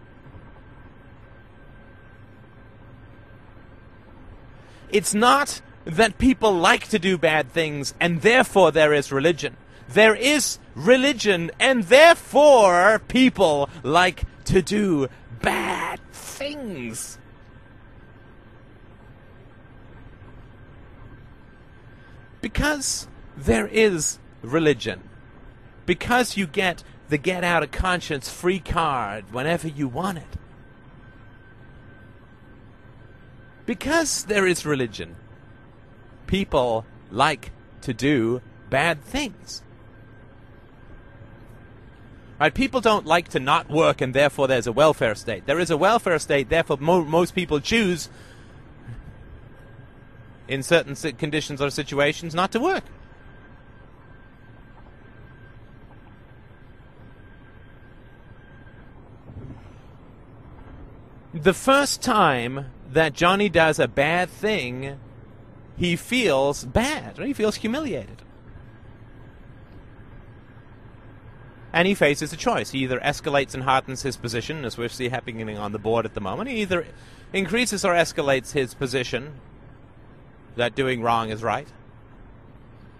it's 4.92 5.14
not 5.14 5.60
that 5.84 6.18
people 6.18 6.52
like 6.52 6.86
to 6.88 6.98
do 6.98 7.18
bad 7.18 7.50
things 7.50 7.94
and 7.98 8.20
therefore 8.20 8.70
there 8.70 8.92
is 8.92 9.10
religion. 9.10 9.56
There 9.88 10.14
is 10.14 10.58
religion 10.74 11.50
and 11.58 11.84
therefore 11.84 13.00
people 13.08 13.68
like 13.82 14.24
to 14.44 14.62
do 14.62 15.08
bad 15.40 16.00
things. 16.42 17.18
Because 22.40 23.06
there 23.36 23.68
is 23.68 24.18
religion. 24.42 25.08
Because 25.86 26.36
you 26.36 26.46
get 26.46 26.82
the 27.08 27.18
get 27.18 27.44
out 27.44 27.62
of 27.62 27.70
conscience 27.70 28.28
free 28.28 28.58
card 28.58 29.32
whenever 29.32 29.68
you 29.68 29.86
want 29.86 30.18
it. 30.18 30.24
Because 33.64 34.24
there 34.24 34.46
is 34.46 34.66
religion, 34.66 35.14
people 36.26 36.84
like 37.10 37.52
to 37.82 37.94
do 37.94 38.40
bad 38.68 39.04
things. 39.04 39.62
Right? 42.42 42.52
People 42.52 42.80
don't 42.80 43.06
like 43.06 43.28
to 43.28 43.38
not 43.38 43.70
work 43.70 44.00
and 44.00 44.12
therefore 44.12 44.48
there's 44.48 44.66
a 44.66 44.72
welfare 44.72 45.14
state. 45.14 45.46
There 45.46 45.60
is 45.60 45.70
a 45.70 45.76
welfare 45.76 46.18
state, 46.18 46.48
therefore 46.48 46.76
mo- 46.80 47.04
most 47.04 47.36
people 47.36 47.60
choose 47.60 48.08
in 50.48 50.64
certain 50.64 50.96
conditions 51.12 51.62
or 51.62 51.70
situations 51.70 52.34
not 52.34 52.50
to 52.50 52.58
work. 52.58 52.82
The 61.32 61.54
first 61.54 62.02
time 62.02 62.66
that 62.90 63.12
Johnny 63.12 63.50
does 63.50 63.78
a 63.78 63.86
bad 63.86 64.28
thing, 64.28 64.98
he 65.76 65.94
feels 65.94 66.64
bad, 66.64 67.18
he 67.18 67.34
feels 67.34 67.54
humiliated. 67.54 68.20
And 71.72 71.88
he 71.88 71.94
faces 71.94 72.32
a 72.32 72.36
choice. 72.36 72.70
He 72.70 72.80
either 72.80 73.00
escalates 73.00 73.54
and 73.54 73.62
hardens 73.62 74.02
his 74.02 74.16
position, 74.16 74.64
as 74.64 74.76
we 74.76 74.88
see 74.88 75.08
happening 75.08 75.56
on 75.56 75.72
the 75.72 75.78
board 75.78 76.04
at 76.04 76.14
the 76.14 76.20
moment. 76.20 76.50
He 76.50 76.62
either 76.62 76.86
increases 77.32 77.84
or 77.84 77.94
escalates 77.94 78.52
his 78.52 78.74
position 78.74 79.40
that 80.56 80.74
doing 80.74 81.00
wrong 81.00 81.30
is 81.30 81.42
right, 81.42 81.68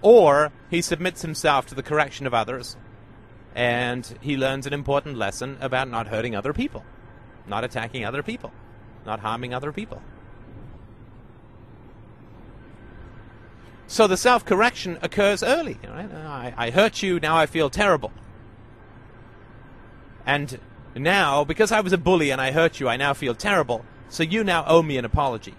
or 0.00 0.52
he 0.70 0.80
submits 0.80 1.20
himself 1.20 1.66
to 1.66 1.74
the 1.74 1.82
correction 1.82 2.26
of 2.26 2.32
others 2.32 2.76
and 3.54 4.18
he 4.20 4.36
learns 4.36 4.66
an 4.66 4.72
important 4.72 5.16
lesson 5.16 5.58
about 5.60 5.88
not 5.88 6.06
hurting 6.08 6.34
other 6.34 6.52
people, 6.52 6.84
not 7.46 7.64
attacking 7.64 8.04
other 8.04 8.22
people, 8.22 8.52
not 9.04 9.20
harming 9.20 9.52
other 9.52 9.72
people. 9.72 10.00
So 13.86 14.06
the 14.06 14.16
self 14.16 14.46
correction 14.46 14.98
occurs 15.02 15.42
early. 15.42 15.78
Right? 15.86 16.12
I, 16.14 16.54
I 16.56 16.70
hurt 16.70 17.02
you, 17.02 17.20
now 17.20 17.36
I 17.36 17.44
feel 17.46 17.68
terrible. 17.68 18.10
And 20.26 20.60
now, 20.94 21.44
because 21.44 21.72
I 21.72 21.80
was 21.80 21.92
a 21.92 21.98
bully 21.98 22.30
and 22.30 22.40
I 22.40 22.52
hurt 22.52 22.80
you, 22.80 22.88
I 22.88 22.96
now 22.96 23.14
feel 23.14 23.34
terrible. 23.34 23.84
So 24.08 24.22
you 24.22 24.44
now 24.44 24.64
owe 24.66 24.82
me 24.82 24.98
an 24.98 25.04
apology. 25.04 25.54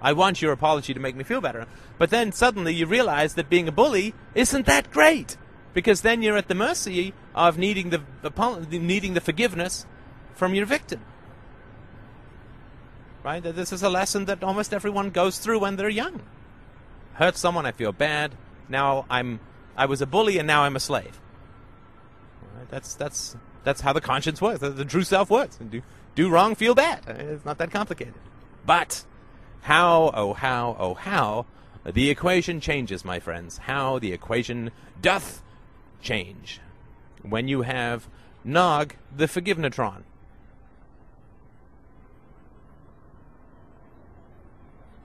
I 0.00 0.12
want 0.14 0.40
your 0.40 0.52
apology 0.52 0.94
to 0.94 1.00
make 1.00 1.14
me 1.14 1.24
feel 1.24 1.40
better. 1.40 1.66
But 1.98 2.10
then 2.10 2.32
suddenly 2.32 2.74
you 2.74 2.86
realize 2.86 3.34
that 3.34 3.50
being 3.50 3.68
a 3.68 3.72
bully 3.72 4.14
isn't 4.34 4.66
that 4.66 4.90
great. 4.90 5.36
Because 5.74 6.00
then 6.00 6.22
you're 6.22 6.36
at 6.36 6.48
the 6.48 6.54
mercy 6.54 7.12
of 7.34 7.58
needing 7.58 7.90
the, 7.90 8.02
needing 8.70 9.14
the 9.14 9.20
forgiveness 9.20 9.86
from 10.34 10.54
your 10.54 10.66
victim. 10.66 11.00
Right? 13.22 13.42
This 13.42 13.72
is 13.72 13.82
a 13.82 13.90
lesson 13.90 14.24
that 14.24 14.42
almost 14.42 14.72
everyone 14.72 15.10
goes 15.10 15.38
through 15.38 15.60
when 15.60 15.76
they're 15.76 15.90
young. 15.90 16.22
Hurt 17.14 17.36
someone, 17.36 17.66
I 17.66 17.72
feel 17.72 17.92
bad. 17.92 18.34
Now 18.68 19.04
I'm 19.10 19.40
I 19.76 19.86
was 19.86 20.00
a 20.00 20.06
bully 20.06 20.38
and 20.38 20.46
now 20.46 20.62
I'm 20.62 20.76
a 20.76 20.80
slave. 20.80 21.20
Right? 22.56 22.68
That's 22.70 22.94
that's 22.94 23.36
that's 23.64 23.80
how 23.80 23.92
the 23.92 24.00
conscience 24.00 24.40
works. 24.40 24.60
The, 24.60 24.84
true 24.84 25.04
self 25.04 25.30
works. 25.30 25.56
Do 25.56 25.82
do 26.14 26.28
wrong, 26.28 26.54
feel 26.54 26.74
bad. 26.74 27.04
It's 27.06 27.44
not 27.44 27.58
that 27.58 27.70
complicated. 27.70 28.14
But 28.66 29.04
how, 29.62 30.10
oh 30.14 30.32
how, 30.32 30.76
oh 30.78 30.94
how, 30.94 31.46
the 31.84 32.10
equation 32.10 32.60
changes, 32.60 33.04
my 33.04 33.20
friends. 33.20 33.58
How 33.58 33.98
the 33.98 34.12
equation 34.12 34.70
doth 35.00 35.42
change. 36.02 36.60
When 37.22 37.48
you 37.48 37.62
have 37.62 38.08
Nog, 38.44 38.94
the 39.14 39.26
Forgivenatron. 39.26 40.02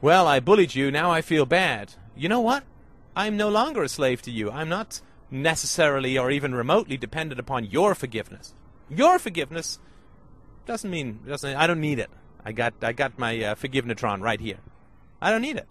Well, 0.02 0.28
I 0.28 0.40
bullied 0.40 0.76
you, 0.76 0.92
now 0.92 1.12
I 1.12 1.22
feel 1.22 1.46
bad. 1.46 1.94
You 2.16 2.30
know 2.30 2.42
what? 2.42 2.64
I'm 3.16 3.38
no 3.38 3.50
longer 3.50 3.84
a 3.84 3.90
slave 3.90 4.22
to 4.24 4.32
you. 4.32 4.52
I'm 4.52 4.70
not 4.70 5.02
necessarily 5.32 6.18
or 6.18 6.32
even 6.32 6.54
remotely 6.54 6.98
dependent 6.98 7.40
upon 7.40 7.66
your 7.66 7.96
forgiveness. 7.96 8.54
Your 8.90 9.20
forgiveness 9.20 9.80
doesn't 10.66 10.90
mean 10.90 11.20
doesn't 11.28 11.56
I 11.56 11.68
don't 11.68 11.82
need 11.82 12.00
it. 12.00 12.10
I 12.44 12.52
got 12.52 12.74
I 12.82 12.94
got 12.94 13.18
my 13.18 13.42
uh, 13.44 13.56
Forgivenatron 13.56 14.22
right 14.22 14.40
here. 14.40 14.60
I 15.22 15.32
don't 15.32 15.42
need 15.42 15.58
it. 15.58 15.68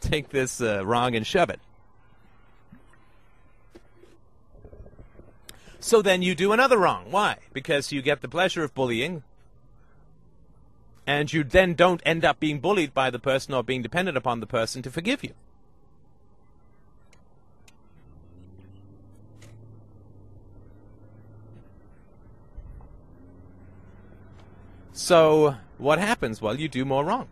Take 0.00 0.28
this 0.28 0.60
uh, 0.60 0.84
wrong 0.84 1.14
and 1.14 1.26
shove 1.26 1.50
it. 1.50 1.60
So 5.80 6.02
then 6.02 6.20
you 6.20 6.34
do 6.34 6.52
another 6.52 6.78
wrong. 6.78 7.06
Why? 7.10 7.36
Because 7.52 7.92
you 7.92 8.02
get 8.02 8.20
the 8.20 8.28
pleasure 8.28 8.64
of 8.64 8.74
bullying, 8.74 9.22
and 11.06 11.32
you 11.32 11.44
then 11.44 11.74
don't 11.74 12.02
end 12.04 12.24
up 12.24 12.40
being 12.40 12.58
bullied 12.58 12.92
by 12.92 13.08
the 13.10 13.20
person 13.20 13.54
or 13.54 13.62
being 13.62 13.82
dependent 13.82 14.16
upon 14.16 14.40
the 14.40 14.46
person 14.46 14.82
to 14.82 14.90
forgive 14.90 15.22
you. 15.22 15.32
So, 24.96 25.56
what 25.76 25.98
happens? 25.98 26.40
Well, 26.40 26.58
you 26.58 26.68
do 26.68 26.86
more 26.86 27.04
wrong. 27.04 27.28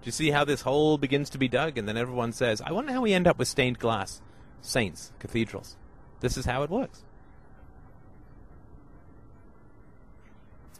Do 0.00 0.06
you 0.06 0.12
see 0.12 0.30
how 0.30 0.42
this 0.42 0.62
hole 0.62 0.96
begins 0.96 1.28
to 1.28 1.38
be 1.38 1.48
dug? 1.48 1.76
And 1.76 1.86
then 1.86 1.98
everyone 1.98 2.32
says, 2.32 2.62
I 2.62 2.72
wonder 2.72 2.94
how 2.94 3.02
we 3.02 3.12
end 3.12 3.26
up 3.26 3.38
with 3.38 3.46
stained 3.46 3.78
glass, 3.78 4.22
saints, 4.62 5.12
cathedrals. 5.18 5.76
This 6.20 6.38
is 6.38 6.46
how 6.46 6.62
it 6.62 6.70
works. 6.70 7.04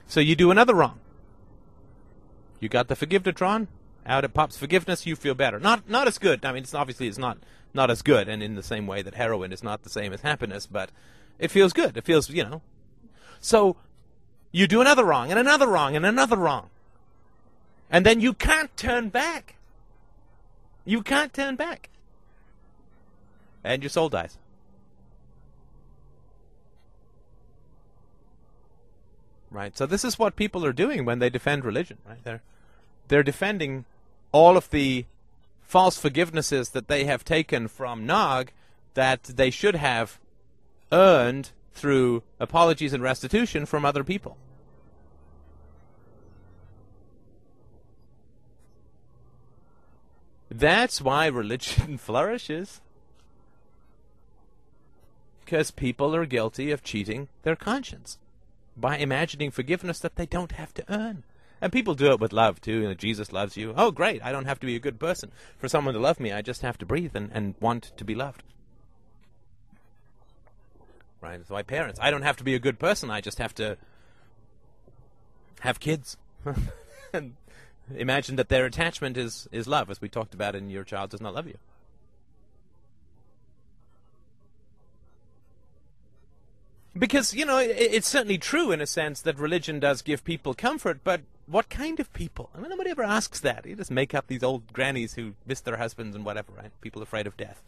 So 0.07 0.21
you 0.21 0.35
do 0.35 0.51
another 0.51 0.75
wrong. 0.75 0.99
You 2.59 2.71
got 2.71 2.89
the 2.89 2.97
forgivenatron, 2.97 3.69
out 4.07 4.25
it 4.25 4.33
pops 4.33 4.57
forgiveness, 4.57 5.05
you 5.05 5.15
feel 5.15 5.35
better. 5.35 5.61
Not 5.61 5.91
not 5.91 6.09
as 6.09 6.17
good. 6.17 6.43
I 6.43 6.53
mean, 6.53 6.63
it's 6.63 6.73
obviously 6.73 7.07
it's 7.07 7.19
not 7.19 7.37
not 7.75 7.91
as 7.91 8.01
good, 8.01 8.31
and 8.31 8.43
in 8.43 8.55
the 8.55 8.63
same 8.63 8.87
way 8.87 9.03
that 9.03 9.17
heroin 9.17 9.53
is 9.53 9.63
not 9.63 9.83
the 9.83 9.91
same 9.91 10.15
as 10.15 10.23
happiness, 10.23 10.67
but 10.67 10.91
it 11.39 11.51
feels 11.51 11.75
good. 11.75 11.99
It 11.99 12.07
feels, 12.07 12.31
you 12.31 12.45
know. 12.45 12.63
So 13.41 13.77
you 14.53 14.67
do 14.67 14.81
another 14.81 15.05
wrong, 15.05 15.31
and 15.31 15.39
another 15.39 15.67
wrong, 15.67 15.97
and 15.97 16.07
another 16.07 16.37
wrong. 16.37 16.71
And 17.91 18.05
then 18.05 18.21
you 18.21 18.33
can't 18.33 18.75
turn 18.77 19.09
back. 19.09 19.57
You 20.85 21.03
can't 21.03 21.33
turn 21.33 21.57
back. 21.57 21.91
And 23.65 23.83
your 23.83 23.91
soul 23.91 24.09
dies. 24.09 24.39
Right? 29.51 29.77
So 29.77 29.87
this 29.87 30.05
is 30.05 30.19
what 30.19 30.37
people 30.37 30.65
are 30.65 30.73
doing 30.73 31.05
when 31.05 31.19
they 31.19 31.31
defend 31.31 31.65
religion, 31.65 31.99
right? 32.07 32.23
They're 32.23 32.43
they're 33.09 33.23
defending 33.23 33.87
all 34.33 34.57
of 34.57 34.71
the 34.71 35.07
false 35.63 36.01
forgivenesses 36.01 36.73
that 36.73 36.89
they 36.89 37.05
have 37.05 37.25
taken 37.25 37.69
from 37.69 38.07
Nog 38.07 38.51
that 38.95 39.25
they 39.25 39.51
should 39.51 39.75
have 39.75 40.19
earned 40.93 41.51
through 41.73 42.23
apologies 42.41 42.93
and 42.93 43.03
restitution 43.03 43.67
from 43.67 43.85
other 43.85 44.05
people. 44.05 44.37
That's 50.51 51.01
why 51.01 51.27
religion 51.27 51.99
flourishes. 51.99 52.81
Because 55.45 55.71
people 55.71 56.15
are 56.15 56.27
guilty 56.27 56.71
of 56.71 56.83
cheating 56.83 57.29
their 57.43 57.57
conscience 57.57 58.19
by 58.77 58.97
imagining 58.97 59.51
forgiveness 59.51 59.99
that 60.01 60.17
they 60.17 60.27
don't 60.27 60.53
have 60.53 60.75
to 60.75 60.85
earn. 60.89 61.25
And 61.61 61.73
people 61.73 61.95
do 61.95 62.13
it 62.13 62.21
with 62.21 62.33
love 62.33 62.61
too. 62.61 62.81
You 62.81 62.89
know, 62.89 62.95
Jesus 62.95 63.33
loves 63.33 63.57
you. 63.57 63.75
Oh, 63.77 63.91
great. 63.91 64.23
I 64.23 64.31
don't 64.31 64.45
have 64.45 64.61
to 64.61 64.67
be 64.67 64.77
a 64.77 64.81
good 64.81 65.01
person 65.01 65.33
for 65.59 65.69
someone 65.69 65.95
to 65.95 66.01
love 66.01 66.21
me. 66.21 66.33
I 66.33 66.43
just 66.43 66.63
have 66.63 66.79
to 66.79 66.87
breathe 66.87 67.17
and, 67.17 67.31
and 67.33 67.55
want 67.61 67.93
to 67.97 68.05
be 68.05 68.15
loved. 68.15 68.43
Right? 71.21 71.41
So 71.47 71.55
my 71.55 71.63
parents. 71.63 71.99
I 72.01 72.11
don't 72.11 72.23
have 72.23 72.37
to 72.37 72.45
be 72.45 72.55
a 72.55 72.59
good 72.59 72.79
person. 72.79 73.11
I 73.11 73.21
just 73.21 73.39
have 73.39 73.55
to 73.57 73.77
have 75.61 75.81
kids. 75.81 76.17
and 77.13 77.35
imagine 77.97 78.37
that 78.37 78.49
their 78.49 78.67
attachment 78.67 79.17
is, 79.17 79.49
is 79.51 79.67
love, 79.67 79.91
as 79.91 80.01
we 80.01 80.09
talked 80.09 80.35
about 80.35 80.55
in 80.55 80.71
Your 80.71 80.85
Child 80.85 81.11
Does 81.11 81.21
Not 81.21 81.35
Love 81.35 81.47
You. 81.47 81.59
Because, 86.97 87.35
you 87.35 87.45
know, 87.45 87.59
it, 87.59 87.77
it's 87.77 88.09
certainly 88.09 88.39
true 88.39 88.73
in 88.73 88.81
a 88.81 88.87
sense 88.87 89.21
that 89.23 89.39
religion 89.39 89.79
does 89.79 90.03
give 90.03 90.25
people 90.25 90.55
comfort, 90.55 91.01
but 91.05 91.23
what 91.47 91.69
kind 91.71 92.01
of 92.01 92.13
people? 92.13 92.51
I 92.55 92.61
mean, 92.61 92.71
nobody 92.71 92.91
ever 92.91 93.05
asks 93.05 93.41
that. 93.41 93.67
You 93.67 93.77
just 93.77 93.91
make 93.91 94.15
up 94.15 94.27
these 94.27 94.43
old 94.43 94.73
grannies 94.73 95.15
who 95.15 95.35
miss 95.47 95.61
their 95.61 95.77
husbands 95.77 96.17
and 96.17 96.25
whatever, 96.25 96.53
right? 96.53 96.71
People 96.81 97.03
afraid 97.03 97.27
of 97.27 97.37
death. 97.37 97.63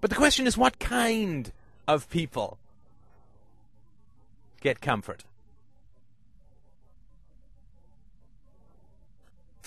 But 0.00 0.10
the 0.10 0.16
question 0.16 0.46
is, 0.46 0.56
what 0.56 0.78
kind 0.78 1.52
of 1.88 2.08
people 2.08 2.58
get 4.60 4.80
comfort? 4.80 5.24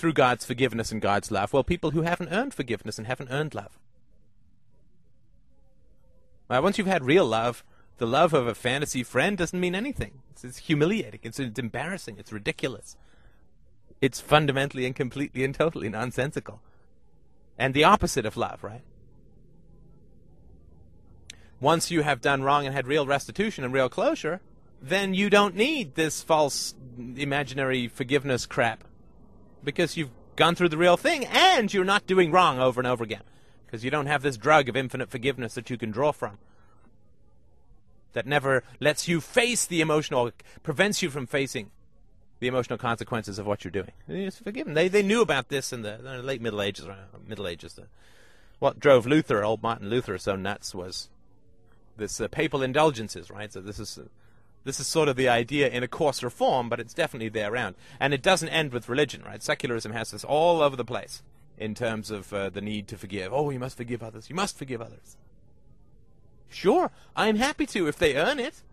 through 0.02 0.14
God's 0.14 0.44
forgiveness 0.44 0.92
and 0.92 1.00
God's 1.00 1.30
love? 1.30 1.54
Well, 1.54 1.64
people 1.64 1.92
who 1.92 2.02
haven't 2.02 2.30
earned 2.32 2.56
forgiveness 2.56 2.98
and 2.98 3.06
haven't 3.06 3.30
earned 3.30 3.54
love. 3.54 3.78
Well, 6.50 6.64
once 6.64 6.80
you've 6.80 6.88
had 6.88 7.04
real 7.04 7.26
love, 7.26 7.64
the 7.98 8.08
love 8.08 8.34
of 8.34 8.48
a 8.48 8.56
fantasy 8.56 9.04
friend 9.04 9.38
doesn't 9.38 9.60
mean 9.60 9.76
anything. 9.76 10.24
It's, 10.32 10.44
it's 10.44 10.58
humiliating. 10.58 11.20
It's, 11.22 11.40
it's 11.40 11.60
embarrassing. 11.60 12.16
It's 12.18 12.34
ridiculous. 12.34 12.98
It's 14.02 14.20
fundamentally 14.20 14.88
and 14.88 14.96
completely 14.96 15.44
and 15.44 15.54
totally 15.54 15.88
nonsensical. 15.88 16.62
And 17.60 17.76
the 17.76 17.84
opposite 17.84 18.26
of 18.26 18.36
love, 18.36 18.64
right? 18.64 18.82
Once 21.62 21.92
you 21.92 22.02
have 22.02 22.20
done 22.20 22.44
wrong 22.44 22.66
and 22.66 22.76
had 22.76 22.88
real 22.88 23.06
restitution 23.06 23.64
and 23.64 23.74
real 23.74 23.88
closure, 23.88 24.42
then 24.82 25.14
you 25.14 25.30
don't 25.30 25.56
need 25.56 25.96
this 25.96 26.22
false 26.22 26.74
imaginary 27.16 27.88
forgiveness 27.88 28.46
crap 28.46 28.84
because 29.64 29.96
you've 29.96 30.10
gone 30.36 30.56
through 30.56 30.70
the 30.70 30.78
real 30.78 30.98
thing 30.98 31.24
and 31.26 31.74
you're 31.74 31.86
not 31.86 32.08
doing 32.08 32.32
wrong 32.32 32.60
over 32.60 32.82
and 32.82 32.88
over 32.88 33.04
again 33.04 33.22
because 33.66 33.86
you 33.86 33.92
don't 33.92 34.08
have 34.08 34.24
this 34.24 34.38
drug 34.38 34.68
of 34.68 34.76
infinite 34.76 35.10
forgiveness 35.10 35.54
that 35.54 35.70
you 35.70 35.78
can 35.78 35.92
draw 35.92 36.12
from 36.12 36.40
that 38.14 38.26
never 38.26 38.64
lets 38.80 39.08
you 39.08 39.22
face 39.22 39.66
the 39.66 39.82
emotional, 39.82 40.32
prevents 40.64 41.02
you 41.02 41.10
from 41.10 41.28
facing 41.28 41.72
the 42.40 42.48
emotional 42.48 42.78
consequences 42.78 43.38
of 43.40 43.46
what 43.46 43.64
you're 43.64 43.72
doing. 43.72 43.92
It's 44.08 44.40
forgiven. 44.40 44.74
They 44.74 44.88
they 44.88 45.04
knew 45.04 45.22
about 45.22 45.50
this 45.50 45.72
in 45.72 45.84
the, 45.84 46.00
the 46.02 46.22
late 46.24 46.42
Middle 46.42 46.62
Ages. 46.62 46.88
Middle 47.28 47.48
Ages. 47.48 47.74
The, 47.74 47.88
what 48.60 48.80
drove 48.80 49.06
Luther, 49.06 49.44
old 49.44 49.62
Martin 49.62 49.90
Luther, 49.90 50.18
so 50.18 50.36
nuts 50.36 50.74
was 50.76 51.10
this 51.98 52.20
uh, 52.20 52.28
papal 52.28 52.62
indulgences, 52.62 53.30
right? 53.30 53.52
So 53.52 53.62
this 53.62 53.80
is 53.80 53.98
uh, 53.98 54.04
this 54.64 54.80
is 54.80 54.88
sort 54.88 55.10
of 55.10 55.16
the 55.16 55.28
idea 55.28 55.70
in 55.70 55.84
a 55.84 55.88
coarser 55.88 56.30
form, 56.30 56.70
but 56.70 56.80
it's 56.80 56.94
definitely 56.94 57.30
there 57.30 57.52
around. 57.52 57.76
And 58.00 58.14
it 58.14 58.22
doesn't 58.22 58.50
end 58.50 58.74
with 58.74 58.90
religion, 58.90 59.24
right? 59.24 59.42
Secularism 59.42 59.92
has 59.94 60.12
this 60.12 60.24
all 60.24 60.62
over 60.62 60.76
the 60.76 60.86
place 60.86 61.24
in 61.58 61.74
terms 61.74 62.12
of 62.12 62.32
uh, 62.32 62.50
the 62.50 62.62
need 62.62 62.88
to 62.90 62.98
forgive. 62.98 63.34
Oh, 63.34 63.50
you 63.50 63.60
must 63.60 63.78
forgive 63.78 64.04
others. 64.04 64.30
You 64.30 64.36
must 64.36 64.58
forgive 64.58 64.82
others. 64.82 65.18
Sure, 66.50 66.92
I'm 67.16 67.38
happy 67.38 67.66
to 67.68 67.88
if 67.88 67.98
they 67.98 68.16
earn 68.16 68.40
it. 68.40 68.62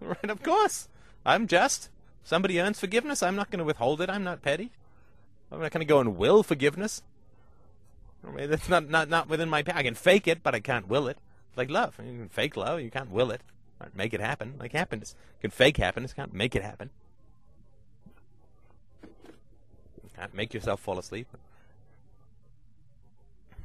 Right, 0.00 0.30
of 0.30 0.42
course. 0.42 0.88
I'm 1.24 1.46
just. 1.46 1.88
Somebody 2.24 2.60
earns 2.60 2.80
forgiveness, 2.80 3.22
I'm 3.22 3.36
not 3.36 3.52
going 3.52 3.60
to 3.60 3.64
withhold 3.64 4.00
it. 4.00 4.10
I'm 4.10 4.24
not 4.24 4.42
petty. 4.42 4.72
I'm 5.52 5.60
not 5.60 5.70
going 5.70 5.86
to 5.86 5.88
go 5.88 6.00
and 6.00 6.16
will 6.16 6.42
forgiveness. 6.42 7.02
I 8.26 8.32
mean, 8.32 8.50
that's 8.50 8.68
not, 8.68 8.88
not, 8.88 9.08
not 9.08 9.28
within 9.28 9.48
my 9.48 9.62
power. 9.62 9.76
I 9.76 9.84
can 9.84 9.94
fake 9.94 10.26
it, 10.26 10.42
but 10.42 10.56
I 10.56 10.60
can't 10.60 10.88
will 10.88 11.06
it. 11.06 11.18
Like 11.56 11.70
love. 11.70 11.98
You 11.98 12.18
can 12.18 12.28
fake 12.28 12.56
love, 12.56 12.80
you 12.80 12.90
can't 12.90 13.10
will 13.10 13.30
it. 13.30 13.42
Make 13.94 14.14
it 14.14 14.20
happen. 14.20 14.54
Like 14.58 14.72
happiness. 14.72 15.14
You 15.38 15.48
can 15.48 15.50
fake 15.50 15.76
happiness, 15.76 16.12
can't 16.12 16.32
make 16.32 16.54
it 16.54 16.62
happen. 16.62 16.90
You 19.02 20.10
can't 20.16 20.34
make 20.34 20.54
yourself 20.54 20.80
fall 20.80 20.98
asleep. 20.98 21.26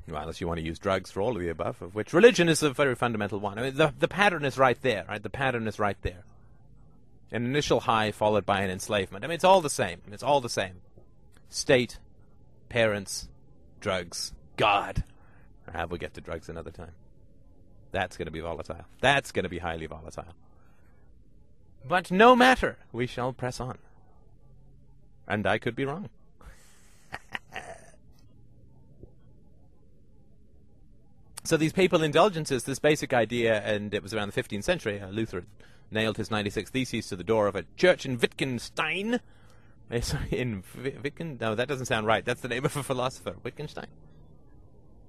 Well, 0.09 0.21
unless 0.21 0.39
you 0.39 0.47
want 0.47 0.59
to 0.59 0.65
use 0.65 0.79
drugs 0.79 1.11
for 1.11 1.21
all 1.21 1.35
of 1.35 1.41
the 1.41 1.49
above, 1.49 1.81
of 1.81 1.93
which 1.93 2.13
religion 2.13 2.47
is 2.47 2.63
a 2.63 2.71
very 2.71 2.95
fundamental 2.95 3.39
one. 3.39 3.59
I 3.59 3.63
mean, 3.63 3.75
the, 3.75 3.93
the 3.99 4.07
pattern 4.07 4.45
is 4.45 4.57
right 4.57 4.81
there, 4.81 5.05
right? 5.07 5.21
The 5.21 5.29
pattern 5.29 5.67
is 5.67 5.79
right 5.79 5.97
there. 6.01 6.23
An 7.29 7.45
initial 7.45 7.81
high 7.81 8.11
followed 8.11 8.45
by 8.45 8.61
an 8.61 8.69
enslavement. 8.69 9.25
I 9.25 9.27
mean, 9.27 9.35
it's 9.35 9.43
all 9.43 9.59
the 9.59 9.69
same. 9.69 10.01
It's 10.11 10.23
all 10.23 10.39
the 10.39 10.49
same. 10.49 10.75
State, 11.49 11.99
parents, 12.69 13.27
drugs, 13.81 14.33
God. 14.55 15.03
Or 15.67 15.73
have 15.73 15.91
we 15.91 15.97
get 15.97 16.13
to 16.13 16.21
drugs 16.21 16.47
another 16.47 16.71
time? 16.71 16.93
That's 17.97 18.15
going 18.15 18.27
to 18.27 18.31
be 18.31 18.41
volatile. 18.41 18.85
That's 19.01 19.31
going 19.31 19.41
to 19.41 19.49
be 19.49 19.57
highly 19.57 19.87
volatile. 19.87 20.35
But 21.83 22.11
no 22.11 22.35
matter, 22.35 22.77
we 22.91 23.07
shall 23.07 23.33
press 23.33 23.59
on. 23.59 23.79
And 25.27 25.47
I 25.47 25.57
could 25.57 25.75
be 25.75 25.83
wrong. 25.83 26.09
So 31.43 31.55
these 31.55 31.71
papal 31.71 32.03
indulgences, 32.03 32.65
this 32.65 32.77
basic 32.77 33.13
idea, 33.13 33.61
and 33.61 33.93
it 33.93 34.03
was 34.03 34.13
around 34.13 34.33
the 34.33 34.43
15th 34.43 34.65
century, 34.65 34.99
uh, 34.99 35.07
Luther 35.07 35.45
nailed 35.89 36.17
his 36.17 36.29
96 36.29 36.69
Theses 36.71 37.07
to 37.07 37.15
the 37.15 37.23
door 37.23 37.47
of 37.47 37.55
a 37.55 37.63
church 37.77 38.05
in 38.05 38.19
Wittgenstein. 38.19 39.21
In 39.89 40.63
Wittgen? 40.75 41.39
No, 41.39 41.55
that 41.55 41.69
doesn't 41.69 41.85
sound 41.85 42.05
right. 42.05 42.25
That's 42.25 42.41
the 42.41 42.49
name 42.49 42.65
of 42.65 42.75
a 42.75 42.83
philosopher. 42.83 43.37
Wittgenstein? 43.41 43.87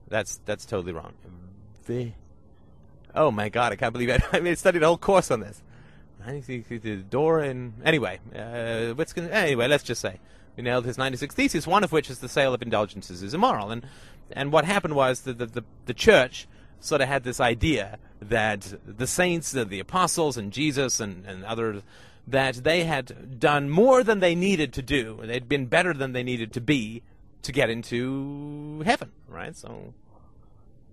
That's 0.06 0.38
that's 0.44 0.64
totally 0.64 0.92
wrong. 0.92 1.14
Oh 3.14 3.30
my 3.30 3.48
god, 3.48 3.72
I 3.72 3.76
can't 3.76 3.92
believe 3.92 4.08
it. 4.08 4.22
I 4.32 4.40
mean, 4.40 4.52
I 4.52 4.54
studied 4.54 4.82
a 4.82 4.86
whole 4.86 4.98
course 4.98 5.30
on 5.30 5.40
this. 5.40 5.62
The 6.26 6.96
door 7.08 7.40
in. 7.40 7.74
Anyway, 7.84 8.20
uh, 8.34 8.94
Wittgen, 8.94 9.30
anyway, 9.30 9.68
let's 9.68 9.84
just 9.84 10.00
say. 10.00 10.20
He 10.56 10.62
nailed 10.62 10.84
his 10.84 10.98
96 10.98 11.34
Theses, 11.34 11.66
one 11.66 11.84
of 11.84 11.92
which 11.92 12.10
is 12.10 12.18
the 12.18 12.28
sale 12.28 12.52
of 12.52 12.62
indulgences 12.62 13.22
is 13.22 13.32
immoral. 13.32 13.70
And 13.70 13.86
and 14.32 14.52
what 14.52 14.64
happened 14.64 14.94
was 14.94 15.22
that 15.22 15.38
the, 15.38 15.46
the, 15.46 15.64
the 15.86 15.94
church 15.94 16.46
sort 16.80 17.00
of 17.00 17.08
had 17.08 17.24
this 17.24 17.40
idea 17.40 17.98
that 18.20 18.74
the 18.84 19.06
saints, 19.06 19.52
the, 19.52 19.64
the 19.64 19.80
apostles, 19.80 20.36
and 20.36 20.52
Jesus 20.52 21.00
and, 21.00 21.24
and 21.26 21.44
others, 21.44 21.82
that 22.26 22.56
they 22.56 22.84
had 22.84 23.40
done 23.40 23.70
more 23.70 24.04
than 24.04 24.20
they 24.20 24.34
needed 24.34 24.72
to 24.74 24.82
do. 24.82 25.18
And 25.20 25.30
they'd 25.30 25.48
been 25.48 25.66
better 25.66 25.94
than 25.94 26.12
they 26.12 26.22
needed 26.22 26.52
to 26.52 26.60
be 26.60 27.02
to 27.42 27.52
get 27.52 27.70
into 27.70 28.82
heaven, 28.84 29.12
right? 29.26 29.56
So, 29.56 29.94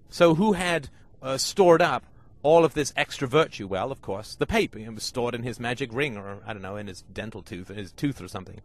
so 0.09 0.35
who 0.35 0.53
had 0.53 0.89
uh, 1.25 1.37
stored 1.37 1.81
up 1.81 2.05
all 2.43 2.63
of 2.63 2.75
this 2.75 2.93
extra 2.95 3.27
virtue? 3.27 3.67
Well, 3.67 3.91
of 3.91 4.01
course, 4.01 4.35
the 4.35 4.45
Pope. 4.45 4.77
It 4.77 4.93
was 4.93 5.03
stored 5.03 5.35
in 5.35 5.43
his 5.43 5.59
magic 5.59 5.91
ring, 5.91 6.15
or 6.15 6.37
I 6.45 6.53
don't 6.53 6.61
know, 6.61 6.77
in 6.77 6.87
his 6.87 7.01
dental 7.01 7.41
tooth, 7.41 7.67
his 7.69 7.91
tooth 7.91 8.21
or 8.21 8.27
something. 8.27 8.61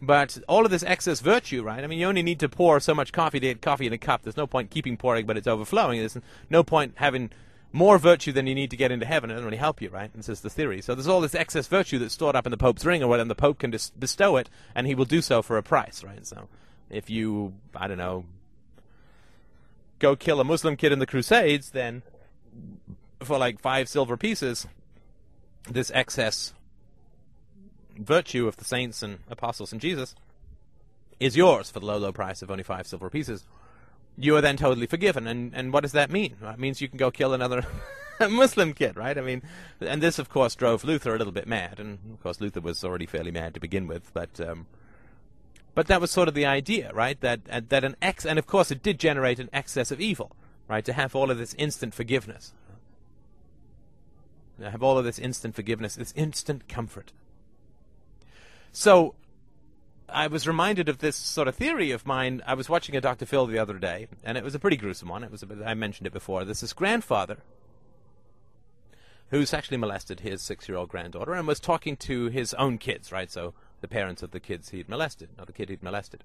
But 0.00 0.38
all 0.48 0.64
of 0.64 0.70
this 0.70 0.82
excess 0.82 1.20
virtue, 1.20 1.62
right? 1.62 1.82
I 1.82 1.86
mean, 1.86 1.98
you 1.98 2.06
only 2.06 2.22
need 2.22 2.40
to 2.40 2.48
pour 2.48 2.80
so 2.80 2.94
much 2.94 3.12
coffee 3.12 3.38
to 3.38 3.46
get 3.46 3.62
coffee 3.62 3.86
in 3.86 3.92
a 3.92 3.98
cup. 3.98 4.22
There's 4.22 4.36
no 4.36 4.46
point 4.46 4.70
keeping 4.70 4.96
pouring, 4.96 5.26
but 5.26 5.36
it's 5.36 5.46
overflowing. 5.46 5.98
There's 6.00 6.18
no 6.50 6.64
point 6.64 6.94
having 6.96 7.30
more 7.72 7.98
virtue 7.98 8.32
than 8.32 8.46
you 8.46 8.54
need 8.54 8.70
to 8.70 8.76
get 8.76 8.90
into 8.90 9.06
heaven. 9.06 9.30
It 9.30 9.34
doesn't 9.34 9.46
really 9.46 9.56
help 9.56 9.80
you, 9.80 9.90
right? 9.90 10.10
This 10.12 10.28
is 10.28 10.40
the 10.40 10.50
theory. 10.50 10.82
So 10.82 10.94
there's 10.94 11.06
all 11.06 11.20
this 11.20 11.34
excess 11.34 11.68
virtue 11.68 11.98
that's 11.98 12.14
stored 12.14 12.36
up 12.36 12.46
in 12.46 12.50
the 12.50 12.56
Pope's 12.56 12.84
ring, 12.84 13.02
or 13.02 13.08
whatever. 13.08 13.28
The 13.28 13.34
Pope 13.34 13.60
can 13.60 13.70
bestow 13.70 14.36
it, 14.36 14.50
and 14.74 14.86
he 14.86 14.94
will 14.94 15.04
do 15.04 15.22
so 15.22 15.40
for 15.40 15.56
a 15.56 15.62
price, 15.62 16.02
right? 16.04 16.26
So 16.26 16.48
if 16.90 17.08
you, 17.08 17.54
I 17.74 17.86
don't 17.86 17.98
know, 17.98 18.24
go 20.02 20.16
kill 20.16 20.40
a 20.40 20.44
Muslim 20.44 20.76
kid 20.76 20.92
in 20.92 20.98
the 20.98 21.06
Crusades, 21.06 21.70
then 21.70 22.02
for 23.22 23.38
like 23.38 23.60
five 23.60 23.88
silver 23.88 24.16
pieces, 24.16 24.66
this 25.70 25.90
excess 25.94 26.52
virtue 27.96 28.48
of 28.48 28.56
the 28.56 28.64
saints 28.64 29.02
and 29.02 29.20
apostles 29.30 29.70
and 29.70 29.80
Jesus 29.80 30.14
is 31.20 31.36
yours 31.36 31.70
for 31.70 31.78
the 31.78 31.86
low, 31.86 31.98
low 31.98 32.10
price 32.10 32.42
of 32.42 32.50
only 32.50 32.64
five 32.64 32.86
silver 32.86 33.08
pieces. 33.08 33.46
You 34.18 34.36
are 34.36 34.40
then 34.40 34.56
totally 34.56 34.86
forgiven. 34.86 35.26
And, 35.26 35.54
and 35.54 35.72
what 35.72 35.82
does 35.82 35.92
that 35.92 36.10
mean? 36.10 36.36
It 36.42 36.58
means 36.58 36.80
you 36.80 36.88
can 36.88 36.98
go 36.98 37.10
kill 37.10 37.32
another 37.32 37.64
Muslim 38.20 38.74
kid, 38.74 38.96
right? 38.96 39.16
I 39.16 39.20
mean, 39.20 39.42
and 39.80 40.02
this, 40.02 40.18
of 40.18 40.28
course, 40.28 40.56
drove 40.56 40.84
Luther 40.84 41.14
a 41.14 41.18
little 41.18 41.32
bit 41.32 41.46
mad. 41.46 41.78
And, 41.78 41.98
of 42.12 42.22
course, 42.22 42.40
Luther 42.40 42.60
was 42.60 42.84
already 42.84 43.06
fairly 43.06 43.30
mad 43.30 43.54
to 43.54 43.60
begin 43.60 43.86
with. 43.86 44.12
But, 44.12 44.40
um, 44.40 44.66
but 45.74 45.86
that 45.86 46.00
was 46.00 46.10
sort 46.10 46.28
of 46.28 46.34
the 46.34 46.46
idea, 46.46 46.92
right? 46.92 47.20
That, 47.20 47.40
uh, 47.50 47.60
that 47.68 47.84
an 47.84 47.96
ex, 48.02 48.26
and 48.26 48.38
of 48.38 48.46
course, 48.46 48.70
it 48.70 48.82
did 48.82 48.98
generate 48.98 49.38
an 49.38 49.48
excess 49.52 49.90
of 49.90 50.00
evil, 50.00 50.36
right? 50.68 50.84
To 50.84 50.92
have 50.92 51.14
all 51.14 51.30
of 51.30 51.38
this 51.38 51.54
instant 51.54 51.94
forgiveness. 51.94 52.52
To 54.60 54.70
have 54.70 54.82
all 54.82 54.98
of 54.98 55.04
this 55.04 55.18
instant 55.18 55.54
forgiveness, 55.54 55.96
this 55.96 56.12
instant 56.16 56.68
comfort. 56.68 57.12
So 58.70 59.14
I 60.08 60.26
was 60.26 60.46
reminded 60.46 60.88
of 60.88 60.98
this 60.98 61.16
sort 61.16 61.48
of 61.48 61.54
theory 61.54 61.90
of 61.90 62.06
mine. 62.06 62.42
I 62.46 62.54
was 62.54 62.68
watching 62.68 62.96
a 62.96 63.00
Dr. 63.00 63.26
Phil 63.26 63.46
the 63.46 63.58
other 63.58 63.78
day, 63.78 64.08
and 64.22 64.36
it 64.36 64.44
was 64.44 64.54
a 64.54 64.58
pretty 64.58 64.76
gruesome 64.76 65.08
one. 65.08 65.24
It 65.24 65.30
was 65.30 65.42
bit, 65.42 65.58
I 65.64 65.74
mentioned 65.74 66.06
it 66.06 66.12
before. 66.12 66.44
This 66.44 66.62
is 66.62 66.72
grandfather 66.72 67.38
who's 69.30 69.54
actually 69.54 69.78
molested 69.78 70.20
his 70.20 70.42
six-year-old 70.42 70.90
granddaughter 70.90 71.32
and 71.32 71.48
was 71.48 71.58
talking 71.58 71.96
to 71.96 72.26
his 72.26 72.52
own 72.54 72.76
kids, 72.76 73.10
right? 73.10 73.30
So 73.30 73.54
the 73.82 73.88
parents 73.88 74.22
of 74.22 74.30
the 74.30 74.40
kids 74.40 74.70
he'd 74.70 74.88
molested, 74.88 75.28
not 75.36 75.46
the 75.46 75.52
kid 75.52 75.68
he'd 75.68 75.82
molested. 75.82 76.24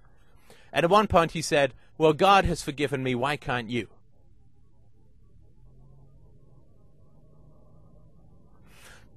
And 0.72 0.84
at 0.84 0.90
one 0.90 1.08
point 1.08 1.32
he 1.32 1.42
said, 1.42 1.74
"Well, 1.98 2.14
God 2.14 2.46
has 2.46 2.64
forgiven 2.64 3.04
me. 3.04 3.16
Why 3.16 3.36
can't 3.36 3.70
you?" 3.70 3.90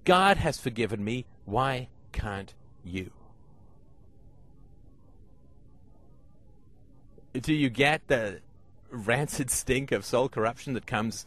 God 0.04 0.38
has 0.38 0.58
forgiven 0.58 1.04
me. 1.04 1.26
Why 1.44 1.88
can't 2.12 2.54
you? 2.82 3.12
do 7.32 7.54
you 7.54 7.70
get 7.70 8.06
the 8.08 8.40
rancid 8.90 9.50
stink 9.50 9.92
of 9.92 10.04
soul 10.04 10.28
corruption 10.28 10.72
that 10.74 10.86
comes 10.86 11.26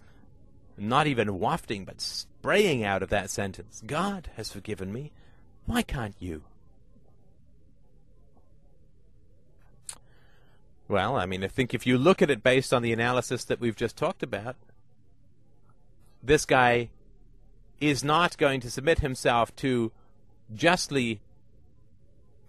not 0.78 1.08
even 1.08 1.40
wafting 1.40 1.86
but 1.86 2.02
spraying 2.02 2.84
out 2.84 3.02
of 3.02 3.10
that 3.10 3.30
sentence? 3.30 3.82
God 3.86 4.30
has 4.36 4.52
forgiven 4.52 4.92
me. 4.92 5.12
Why 5.66 5.82
can't 5.82 6.16
you? 6.20 6.44
Well, 10.88 11.16
I 11.16 11.26
mean, 11.26 11.44
I 11.44 11.48
think 11.48 11.74
if 11.74 11.88
you 11.88 11.98
look 11.98 12.22
at 12.22 12.30
it 12.30 12.44
based 12.44 12.74
on 12.74 12.82
the 12.82 12.94
analysis 12.94 13.46
that 13.46 13.60
we've 13.60 13.76
just 13.76 13.96
talked 13.96 14.22
about, 14.22 14.56
this 16.22 16.46
guy 16.46 16.90
is 17.80 18.04
not 18.04 18.38
going 18.38 18.60
to 18.62 18.72
submit 18.72 19.00
himself 19.00 19.56
to 19.58 19.92
justly 20.54 21.22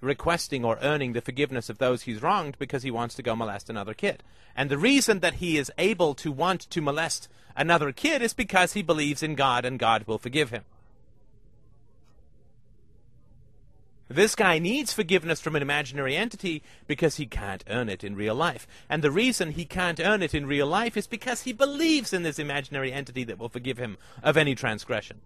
requesting 0.01 0.65
or 0.65 0.79
earning 0.83 1.13
the 1.13 1.21
forgiveness 1.21 1.71
of 1.71 1.79
those 1.79 2.03
he's 2.03 2.23
wronged 2.23 2.59
because 2.59 2.83
he 2.83 2.91
wants 2.91 3.15
to 3.15 3.23
go 3.23 3.35
molest 3.35 3.71
another 3.71 3.95
kid. 3.95 4.23
And 4.55 4.71
the 4.71 4.79
reason 4.79 5.21
that 5.21 5.35
he 5.35 5.57
is 5.57 5.73
able 5.79 6.15
to 6.17 6.31
want 6.31 6.61
to 6.71 6.81
molest 6.81 7.29
another 7.57 7.91
kid 7.91 8.23
is 8.23 8.35
because 8.35 8.75
he 8.75 8.83
believes 8.83 9.23
in 9.23 9.35
God 9.35 9.65
and 9.65 9.79
God 9.79 10.05
will 10.07 10.19
forgive 10.19 10.51
him. 10.51 10.65
This 14.09 14.35
guy 14.35 14.59
needs 14.59 14.93
forgiveness 14.93 15.41
from 15.41 15.57
an 15.57 15.63
imaginary 15.63 16.15
entity 16.15 16.63
because 16.87 17.17
he 17.17 17.27
can't 17.27 17.65
earn 17.69 17.89
it 17.89 18.05
in 18.05 18.15
real 18.15 18.35
life. 18.35 18.67
And 18.89 19.03
the 19.03 19.11
reason 19.11 19.53
he 19.53 19.65
can't 19.65 19.99
earn 19.99 20.23
it 20.23 20.35
in 20.35 20.47
real 20.47 20.67
life 20.67 20.97
is 20.97 21.07
because 21.07 21.43
he 21.43 21.53
believes 21.53 22.13
in 22.13 22.23
this 22.23 22.39
imaginary 22.39 22.93
entity 22.93 23.25
that 23.25 23.39
will 23.39 23.49
forgive 23.49 23.79
him 23.79 23.97
of 24.23 24.37
any 24.37 24.55
transgression. 24.55 25.21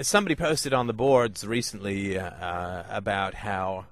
Somebody 0.00 0.36
posted 0.36 0.72
on 0.72 0.86
the 0.86 0.94
boards 0.94 1.46
recently 1.46 2.16
uh, 2.16 2.84
about 2.88 3.34
how 3.34 3.86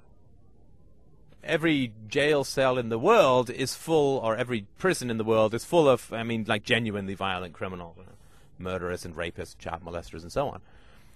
every 1.43 1.93
jail 2.09 2.45
cell 2.45 2.79
in 2.79 2.89
the 2.89 2.99
world 2.99 3.51
is 3.51 3.75
full, 3.75 4.19
or 4.19 4.37
every 4.37 4.67
prison 4.79 5.11
in 5.11 5.19
the 5.19 5.25
world 5.25 5.55
is 5.55 5.65
full 5.65 5.89
of, 5.89 6.11
I 6.13 6.23
mean, 6.23 6.45
like 6.47 6.63
genuinely 6.63 7.15
violent 7.15 7.53
criminals 7.53 7.97
murderers 8.61 9.05
and 9.05 9.17
rapists, 9.17 9.57
child 9.59 9.85
molesters, 9.85 10.23
and 10.23 10.33
so 10.33 10.49
on, 10.49 10.61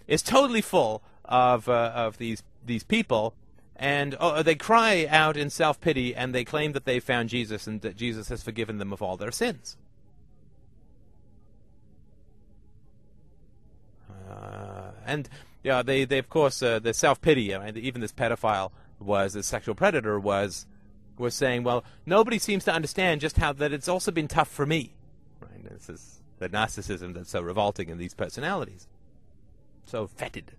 is 0.07 0.23
totally 0.23 0.61
full 0.61 1.03
of 1.25 1.69
uh, 1.69 1.93
of 1.95 2.19
these 2.19 2.43
these 2.65 2.83
people, 2.83 3.35
and 3.77 4.17
oh, 4.21 4.43
they 4.43 4.55
cry 4.55 5.07
out 5.09 5.37
in 5.37 5.51
self 5.51 5.81
pity 5.81 6.15
and 6.15 6.35
they 6.35 6.45
claim 6.45 6.73
that 6.73 6.85
they've 6.85 7.03
found 7.03 7.29
Jesus 7.29 7.67
and 7.67 7.81
that 7.83 7.97
Jesus 7.97 8.29
has 8.29 8.43
forgiven 8.43 8.79
them 8.79 8.93
of 8.93 9.03
all 9.03 9.17
their 9.17 9.33
sins. 9.33 9.77
Uh, 14.31 14.91
and 15.07 15.29
yeah, 15.63 15.83
they 15.83 16.05
they 16.05 16.19
of 16.19 16.29
course 16.29 16.63
uh, 16.63 16.79
the 16.79 16.95
self 16.95 17.21
pity. 17.21 17.55
I 17.55 17.65
mean, 17.65 17.77
even 17.83 18.01
this 18.01 18.13
pedophile 18.13 18.71
was 19.01 19.35
a 19.35 19.43
sexual 19.43 19.75
predator 19.75 20.19
was 20.19 20.67
was 21.19 21.35
saying, 21.35 21.63
well, 21.63 21.85
nobody 22.07 22.39
seems 22.39 22.65
to 22.65 22.73
understand 22.73 23.21
just 23.21 23.37
how 23.37 23.53
that 23.53 23.73
it's 23.73 23.89
also 23.89 24.11
been 24.11 24.29
tough 24.29 24.49
for 24.49 24.67
me. 24.67 24.93
Right? 25.41 25.71
This 25.71 25.89
is 25.89 26.21
the 26.38 26.49
narcissism 26.49 27.14
that's 27.14 27.31
so 27.31 27.40
revolting 27.40 27.88
in 27.88 27.99
these 27.99 28.14
personalities. 28.14 28.87
So 29.87 30.07
fetid. 30.07 30.53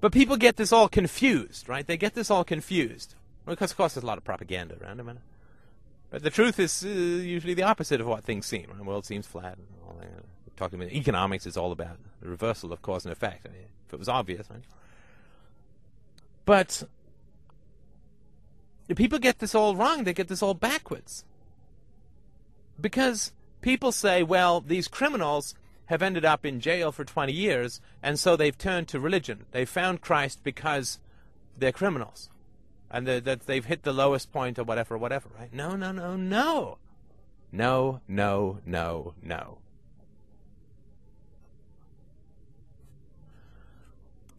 But 0.00 0.12
people 0.12 0.36
get 0.36 0.56
this 0.56 0.72
all 0.72 0.88
confused, 0.88 1.68
right? 1.68 1.86
They 1.86 1.96
get 1.96 2.14
this 2.14 2.30
all 2.30 2.44
confused. 2.44 3.14
Because, 3.46 3.70
of 3.70 3.76
course, 3.76 3.94
there's 3.94 4.04
a 4.04 4.06
lot 4.06 4.18
of 4.18 4.24
propaganda 4.24 4.76
around 4.82 4.98
them. 4.98 5.18
But 6.10 6.22
the 6.22 6.30
truth 6.30 6.58
is 6.58 6.84
uh, 6.84 6.88
usually 6.88 7.54
the 7.54 7.62
opposite 7.62 8.00
of 8.00 8.06
what 8.06 8.24
things 8.24 8.46
seem. 8.46 8.66
The 8.76 8.84
world 8.84 9.06
seems 9.06 9.26
flat. 9.26 9.56
And 9.56 9.66
all 9.86 9.96
that. 10.00 10.08
Talking 10.56 10.80
about 10.80 10.92
economics 10.92 11.46
is 11.46 11.56
all 11.56 11.72
about 11.72 11.96
the 12.20 12.28
reversal 12.28 12.72
of 12.72 12.80
cause 12.82 13.04
and 13.04 13.12
effect. 13.12 13.46
I 13.46 13.52
mean, 13.52 13.66
if 13.88 13.94
it 13.94 13.98
was 13.98 14.08
obvious, 14.08 14.48
right? 14.50 14.62
But 16.44 16.84
people 18.94 19.18
get 19.18 19.38
this 19.40 19.54
all 19.54 19.74
wrong. 19.74 20.04
They 20.04 20.12
get 20.12 20.28
this 20.28 20.42
all 20.42 20.54
backwards. 20.54 21.24
Because 22.80 23.32
people 23.60 23.92
say, 23.92 24.22
well, 24.22 24.60
these 24.60 24.88
criminals 24.88 25.54
have 25.86 26.02
ended 26.02 26.24
up 26.24 26.46
in 26.46 26.60
jail 26.60 26.92
for 26.92 27.04
20 27.04 27.32
years, 27.32 27.80
and 28.02 28.18
so 28.18 28.36
they've 28.36 28.56
turned 28.56 28.88
to 28.88 29.00
religion. 29.00 29.44
They 29.52 29.64
found 29.64 30.00
Christ 30.00 30.40
because 30.42 30.98
they're 31.58 31.72
criminals. 31.72 32.30
And 32.90 33.06
that 33.06 33.46
they've 33.46 33.64
hit 33.64 33.82
the 33.82 33.92
lowest 33.92 34.32
point 34.32 34.58
or 34.58 34.64
whatever, 34.64 34.96
whatever, 34.96 35.28
right? 35.38 35.52
No, 35.52 35.74
no, 35.74 35.92
no, 35.92 36.16
no. 36.16 36.78
No, 37.50 38.00
no, 38.08 38.58
no, 38.64 39.14
no. 39.22 39.58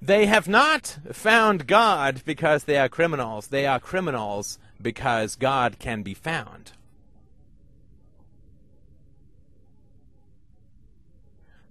They 0.01 0.27
have 0.27 0.47
not 0.47 0.99
found 1.11 1.65
God 1.65 2.21
because 2.25 2.65
they 2.65 2.77
are 2.77 2.89
criminals. 2.89 3.47
They 3.47 3.65
are 3.65 3.79
criminals 3.79 4.59
because 4.81 5.35
God 5.35 5.79
can 5.79 6.03
be 6.03 6.13
found. 6.13 6.73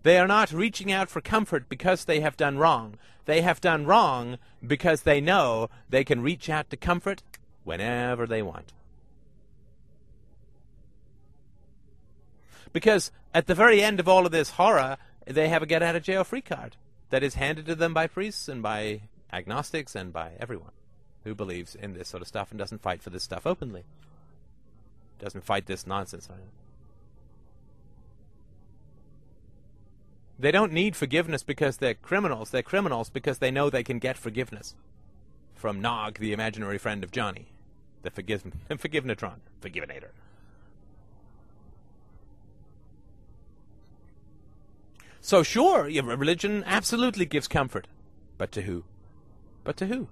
They 0.05 0.19
are 0.19 0.29
not 0.29 0.53
reaching 0.53 0.93
out 0.93 1.09
for 1.09 1.23
comfort 1.23 1.69
because 1.69 2.05
they 2.05 2.21
have 2.21 2.37
done 2.37 2.59
wrong. 2.59 2.99
They 3.25 3.41
have 3.41 3.61
done 3.63 3.87
wrong 3.87 4.39
because 4.65 5.03
they 5.03 5.19
know 5.19 5.71
they 5.89 6.05
can 6.05 6.21
reach 6.21 6.51
out 6.51 6.69
to 6.71 6.77
comfort 6.77 7.23
whenever 7.65 8.27
they 8.27 8.43
want. 8.43 8.75
Because 12.71 13.13
at 13.33 13.47
the 13.47 13.55
very 13.55 13.83
end 13.83 13.99
of 13.99 14.07
all 14.07 14.27
of 14.27 14.33
this 14.33 14.51
horror, 14.51 14.99
they 15.27 15.49
have 15.49 15.63
a 15.63 15.67
get 15.67 15.83
out 15.83 15.97
of 15.97 16.03
jail 16.03 16.23
free 16.23 16.43
card 16.43 16.77
that 17.09 17.23
is 17.23 17.37
handed 17.37 17.65
to 17.65 17.75
them 17.75 17.95
by 17.95 18.07
priests 18.07 18.47
and 18.47 18.63
by 18.63 19.03
agnostics 19.33 19.95
and 19.95 20.13
by 20.13 20.33
everyone 20.39 20.73
who 21.23 21.35
believes 21.35 21.75
in 21.75 21.95
this 21.95 22.09
sort 22.09 22.21
of 22.21 22.29
stuff 22.29 22.51
and 22.51 22.59
doesn't 22.59 22.83
fight 22.83 23.03
for 23.03 23.09
this 23.09 23.23
stuff 23.23 23.47
openly. 23.47 23.85
Doesn't 25.19 25.45
fight 25.45 25.65
this 25.65 25.87
nonsense. 25.87 26.29
They 30.39 30.51
don't 30.51 30.73
need 30.73 30.97
forgiveness 30.97 31.43
because 31.43 31.77
they're 31.77 31.95
criminals. 31.95 32.51
They're 32.51 32.63
criminals 32.63 33.09
because 33.09 33.39
they 33.39 33.51
know 33.51 33.71
they 33.71 33.85
can 33.85 33.99
get 33.99 34.19
forgiveness 34.19 34.75
from 35.55 35.81
Nog, 35.81 36.19
the 36.19 36.33
imaginary 36.33 36.77
friend 36.77 37.03
of 37.03 37.11
Johnny, 37.11 37.47
the 38.03 38.11
forgive 38.11 38.45
forgivenatron, 38.71 39.37
forgivinator. 39.63 40.11
So 45.21 45.43
sure, 45.43 45.89
your 45.89 46.05
religion 46.05 46.65
absolutely 46.67 47.25
gives 47.25 47.49
comfort, 47.49 47.87
but 48.37 48.53
to 48.53 48.63
who? 48.63 48.85
But 49.63 49.79
to 49.79 49.87
who? 49.87 50.09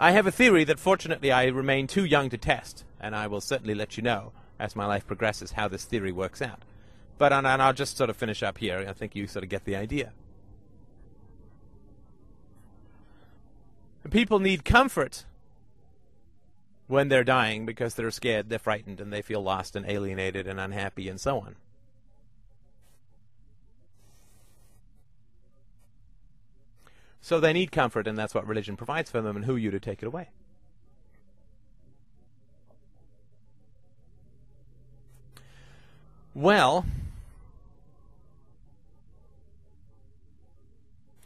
I 0.00 0.10
have 0.10 0.26
a 0.26 0.32
theory 0.32 0.64
that 0.64 0.80
fortunately 0.80 1.30
I 1.30 1.44
remain 1.44 1.86
too 1.86 2.04
young 2.04 2.30
to 2.30 2.36
test, 2.36 2.84
and 2.98 3.14
I 3.14 3.28
will 3.28 3.40
certainly 3.40 3.76
let 3.76 3.96
you 3.96 4.02
know 4.02 4.32
as 4.58 4.74
my 4.74 4.86
life 4.86 5.06
progresses 5.06 5.52
how 5.52 5.68
this 5.68 5.84
theory 5.84 6.10
works 6.10 6.42
out. 6.42 6.64
But 7.20 7.34
and, 7.34 7.46
and 7.46 7.60
I'll 7.60 7.74
just 7.74 7.98
sort 7.98 8.08
of 8.08 8.16
finish 8.16 8.42
up 8.42 8.56
here. 8.56 8.82
I 8.88 8.94
think 8.94 9.14
you 9.14 9.26
sort 9.26 9.42
of 9.42 9.50
get 9.50 9.66
the 9.66 9.76
idea. 9.76 10.14
People 14.10 14.38
need 14.38 14.64
comfort 14.64 15.26
when 16.86 17.10
they're 17.10 17.22
dying 17.22 17.66
because 17.66 17.94
they're 17.94 18.10
scared, 18.10 18.48
they're 18.48 18.58
frightened, 18.58 19.02
and 19.02 19.12
they 19.12 19.20
feel 19.20 19.42
lost 19.42 19.76
and 19.76 19.84
alienated 19.84 20.46
and 20.46 20.58
unhappy 20.58 21.10
and 21.10 21.20
so 21.20 21.40
on. 21.40 21.56
So 27.20 27.38
they 27.38 27.52
need 27.52 27.70
comfort, 27.70 28.06
and 28.06 28.16
that's 28.16 28.34
what 28.34 28.46
religion 28.46 28.78
provides 28.78 29.10
for 29.10 29.20
them, 29.20 29.36
and 29.36 29.44
who 29.44 29.56
are 29.56 29.58
you 29.58 29.70
to 29.70 29.78
take 29.78 30.02
it 30.02 30.06
away? 30.06 30.30
Well, 36.34 36.86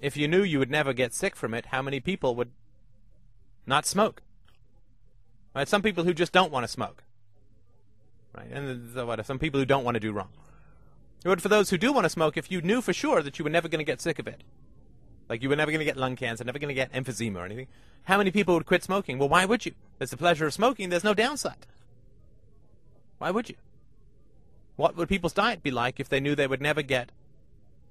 if 0.04 0.18
you 0.18 0.28
knew 0.28 0.42
you 0.42 0.58
would 0.58 0.70
never 0.70 0.92
get 0.92 1.14
sick 1.14 1.34
from 1.34 1.54
it, 1.54 1.66
how 1.66 1.80
many 1.80 1.98
people 1.98 2.34
would 2.34 2.50
not 3.66 3.86
smoke? 3.86 4.22
Right? 5.54 5.66
Some 5.66 5.80
people 5.80 6.04
who 6.04 6.12
just 6.12 6.32
don't 6.32 6.52
want 6.52 6.64
to 6.64 6.68
smoke. 6.68 7.02
Right? 8.36 8.50
And 8.52 8.94
what, 8.94 9.24
some 9.24 9.38
people 9.38 9.58
who 9.58 9.64
don't 9.64 9.82
want 9.82 9.94
to 9.94 10.00
do 10.00 10.12
wrong. 10.12 10.28
But 11.24 11.40
for 11.40 11.48
those 11.48 11.70
who 11.70 11.78
do 11.78 11.90
want 11.90 12.04
to 12.04 12.10
smoke, 12.10 12.36
if 12.36 12.50
you 12.50 12.60
knew 12.60 12.82
for 12.82 12.92
sure 12.92 13.22
that 13.22 13.38
you 13.38 13.44
were 13.44 13.50
never 13.50 13.66
going 13.66 13.78
to 13.78 13.84
get 13.84 14.02
sick 14.02 14.18
of 14.18 14.28
it, 14.28 14.42
like 15.30 15.42
you 15.42 15.48
were 15.48 15.56
never 15.56 15.70
going 15.70 15.78
to 15.78 15.86
get 15.86 15.96
lung 15.96 16.16
cancer, 16.16 16.44
never 16.44 16.58
going 16.58 16.68
to 16.68 16.74
get 16.74 16.92
emphysema 16.92 17.36
or 17.36 17.46
anything, 17.46 17.68
how 18.02 18.18
many 18.18 18.30
people 18.30 18.52
would 18.54 18.66
quit 18.66 18.84
smoking? 18.84 19.18
Well, 19.18 19.30
why 19.30 19.46
would 19.46 19.64
you? 19.64 19.72
There's 19.98 20.10
the 20.10 20.18
pleasure 20.18 20.46
of 20.46 20.52
smoking, 20.52 20.90
there's 20.90 21.02
no 21.02 21.14
downside. 21.14 21.66
Why 23.16 23.30
would 23.30 23.48
you? 23.48 23.56
What 24.76 24.96
would 24.96 25.08
people's 25.08 25.32
diet 25.32 25.62
be 25.62 25.70
like 25.70 25.98
if 25.98 26.10
they 26.10 26.20
knew 26.20 26.34
they 26.34 26.46
would 26.46 26.60
never 26.60 26.82
get 26.82 27.10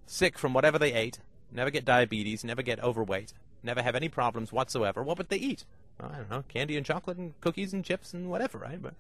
sick 0.05 0.37
from 0.37 0.53
whatever 0.53 0.77
they 0.77 0.93
ate 0.93 1.17
never 1.53 1.69
get 1.69 1.85
diabetes, 1.85 2.43
never 2.43 2.61
get 2.61 2.83
overweight, 2.83 3.33
never 3.61 3.81
have 3.81 3.95
any 3.95 4.09
problems 4.09 4.51
whatsoever, 4.51 5.03
what 5.03 5.17
would 5.17 5.29
they 5.29 5.37
eat? 5.37 5.65
I 5.99 6.17
don't 6.17 6.29
know, 6.29 6.43
candy 6.47 6.75
and 6.77 6.85
chocolate 6.85 7.17
and 7.17 7.39
cookies 7.41 7.73
and 7.73 7.83
chips 7.85 8.13
and 8.13 8.29
whatever, 8.29 8.57
right? 8.57 8.81
But, 8.81 8.95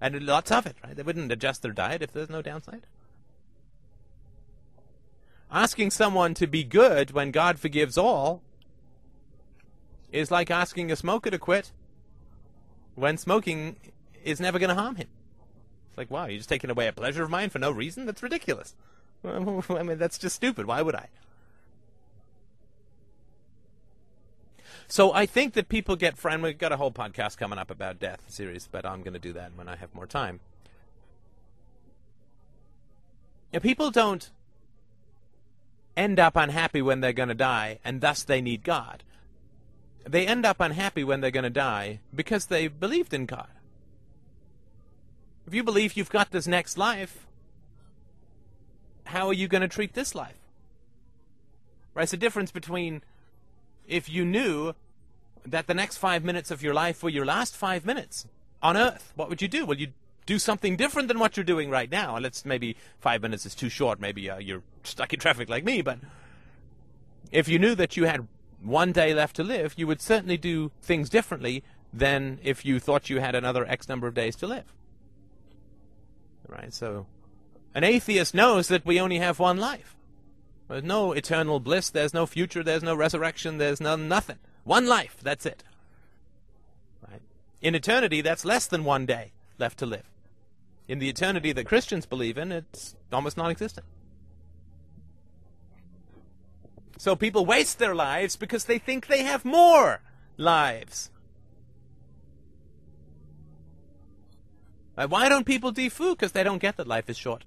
and 0.00 0.20
lots 0.26 0.50
of 0.50 0.66
it, 0.66 0.76
right? 0.84 0.96
They 0.96 1.02
wouldn't 1.02 1.30
adjust 1.30 1.62
their 1.62 1.72
diet 1.72 2.02
if 2.02 2.12
there's 2.12 2.28
no 2.30 2.42
downside. 2.42 2.86
Asking 5.50 5.90
someone 5.90 6.34
to 6.34 6.46
be 6.46 6.64
good 6.64 7.10
when 7.10 7.30
God 7.30 7.58
forgives 7.58 7.98
all 7.98 8.42
is 10.10 10.30
like 10.30 10.50
asking 10.50 10.90
a 10.90 10.96
smoker 10.96 11.30
to 11.30 11.38
quit 11.38 11.72
when 12.94 13.16
smoking 13.16 13.76
is 14.24 14.40
never 14.40 14.58
going 14.58 14.74
to 14.74 14.80
harm 14.80 14.96
him. 14.96 15.08
It's 15.88 15.98
like, 15.98 16.10
wow, 16.10 16.26
you're 16.26 16.38
just 16.38 16.48
taking 16.48 16.70
away 16.70 16.86
a 16.86 16.92
pleasure 16.92 17.22
of 17.22 17.30
mine 17.30 17.50
for 17.50 17.58
no 17.58 17.70
reason? 17.70 18.06
That's 18.06 18.22
ridiculous. 18.22 18.74
I 19.24 19.38
mean, 19.38 19.98
that's 19.98 20.18
just 20.18 20.36
stupid. 20.36 20.66
Why 20.66 20.82
would 20.82 20.94
I? 20.94 21.08
So 24.92 25.10
I 25.14 25.24
think 25.24 25.54
that 25.54 25.70
people 25.70 25.96
get 25.96 26.18
friend. 26.18 26.42
We've 26.42 26.58
got 26.58 26.70
a 26.70 26.76
whole 26.76 26.92
podcast 26.92 27.38
coming 27.38 27.58
up 27.58 27.70
about 27.70 27.98
death 27.98 28.24
series, 28.28 28.68
but 28.70 28.84
I'm 28.84 29.00
going 29.00 29.14
to 29.14 29.18
do 29.18 29.32
that 29.32 29.52
when 29.56 29.66
I 29.66 29.76
have 29.76 29.94
more 29.94 30.06
time. 30.06 30.40
people 33.62 33.90
don't 33.90 34.28
end 35.96 36.20
up 36.20 36.36
unhappy 36.36 36.82
when 36.82 37.00
they're 37.00 37.14
going 37.14 37.30
to 37.30 37.34
die, 37.34 37.78
and 37.82 38.02
thus 38.02 38.22
they 38.22 38.42
need 38.42 38.64
God. 38.64 39.02
They 40.06 40.26
end 40.26 40.44
up 40.44 40.60
unhappy 40.60 41.04
when 41.04 41.22
they're 41.22 41.30
going 41.30 41.44
to 41.44 41.48
die 41.48 42.00
because 42.14 42.44
they 42.44 42.68
believed 42.68 43.14
in 43.14 43.24
God. 43.24 43.48
If 45.46 45.54
you 45.54 45.64
believe 45.64 45.96
you've 45.96 46.10
got 46.10 46.32
this 46.32 46.46
next 46.46 46.76
life, 46.76 47.26
how 49.04 49.28
are 49.28 49.32
you 49.32 49.48
going 49.48 49.62
to 49.62 49.68
treat 49.68 49.94
this 49.94 50.14
life? 50.14 50.36
Right? 51.94 52.02
It's 52.02 52.10
the 52.10 52.18
difference 52.18 52.50
between 52.50 53.00
if 53.88 54.10
you 54.10 54.26
knew 54.26 54.74
that 55.46 55.66
the 55.66 55.74
next 55.74 55.96
five 55.98 56.24
minutes 56.24 56.50
of 56.50 56.62
your 56.62 56.74
life 56.74 57.02
were 57.02 57.10
your 57.10 57.24
last 57.24 57.56
five 57.56 57.84
minutes 57.84 58.26
on 58.62 58.76
earth, 58.76 59.12
what 59.16 59.28
would 59.28 59.42
you 59.42 59.48
do? 59.48 59.66
Well, 59.66 59.78
you'd 59.78 59.94
do 60.24 60.38
something 60.38 60.76
different 60.76 61.08
than 61.08 61.18
what 61.18 61.36
you're 61.36 61.44
doing 61.44 61.68
right 61.68 61.90
now. 61.90 62.16
And 62.16 62.22
let's 62.22 62.44
maybe 62.44 62.76
five 63.00 63.22
minutes 63.22 63.44
is 63.44 63.54
too 63.54 63.68
short. 63.68 64.00
Maybe 64.00 64.30
uh, 64.30 64.38
you're 64.38 64.62
stuck 64.84 65.12
in 65.12 65.18
traffic 65.18 65.48
like 65.48 65.64
me. 65.64 65.82
But 65.82 65.98
if 67.30 67.48
you 67.48 67.58
knew 67.58 67.74
that 67.74 67.96
you 67.96 68.04
had 68.04 68.28
one 68.62 68.92
day 68.92 69.12
left 69.14 69.36
to 69.36 69.42
live, 69.42 69.74
you 69.76 69.86
would 69.86 70.00
certainly 70.00 70.36
do 70.36 70.70
things 70.80 71.10
differently 71.10 71.64
than 71.92 72.38
if 72.42 72.64
you 72.64 72.78
thought 72.78 73.10
you 73.10 73.20
had 73.20 73.34
another 73.34 73.66
X 73.66 73.88
number 73.88 74.06
of 74.06 74.14
days 74.14 74.36
to 74.36 74.46
live. 74.46 74.72
Right? 76.46 76.72
So 76.72 77.06
an 77.74 77.84
atheist 77.84 78.34
knows 78.34 78.68
that 78.68 78.86
we 78.86 79.00
only 79.00 79.18
have 79.18 79.38
one 79.38 79.58
life. 79.58 79.96
There's 80.68 80.84
no 80.84 81.12
eternal 81.12 81.60
bliss, 81.60 81.90
there's 81.90 82.14
no 82.14 82.24
future, 82.24 82.62
there's 82.62 82.82
no 82.82 82.94
resurrection, 82.94 83.58
there's 83.58 83.80
no 83.80 83.96
nothing. 83.96 84.38
One 84.64 84.86
life, 84.86 85.16
that's 85.22 85.46
it. 85.46 85.64
Right? 87.08 87.22
In 87.60 87.74
eternity, 87.74 88.20
that's 88.20 88.44
less 88.44 88.66
than 88.66 88.84
one 88.84 89.06
day 89.06 89.32
left 89.58 89.78
to 89.78 89.86
live. 89.86 90.08
In 90.88 90.98
the 90.98 91.08
eternity 91.08 91.52
that 91.52 91.66
Christians 91.66 92.06
believe 92.06 92.38
in, 92.38 92.52
it's 92.52 92.94
almost 93.12 93.36
non 93.36 93.50
existent. 93.50 93.86
So 96.98 97.16
people 97.16 97.44
waste 97.44 97.78
their 97.78 97.94
lives 97.94 98.36
because 98.36 98.66
they 98.66 98.78
think 98.78 99.06
they 99.08 99.24
have 99.24 99.44
more 99.44 100.00
lives. 100.36 101.10
Why 104.94 105.28
don't 105.28 105.44
people 105.44 105.72
defoo? 105.72 106.12
Because 106.12 106.32
they 106.32 106.44
don't 106.44 106.60
get 106.60 106.76
that 106.76 106.86
life 106.86 107.08
is 107.08 107.16
short. 107.16 107.44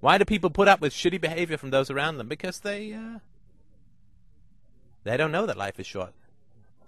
Why 0.00 0.18
do 0.18 0.24
people 0.24 0.50
put 0.50 0.68
up 0.68 0.80
with 0.80 0.92
shitty 0.92 1.20
behavior 1.20 1.56
from 1.56 1.70
those 1.70 1.90
around 1.90 2.18
them? 2.18 2.28
Because 2.28 2.60
they 2.60 2.92
uh, 2.92 3.18
they 5.06 5.16
don't 5.16 5.32
know 5.32 5.46
that 5.46 5.56
life 5.56 5.78
is 5.78 5.86
short. 5.86 6.12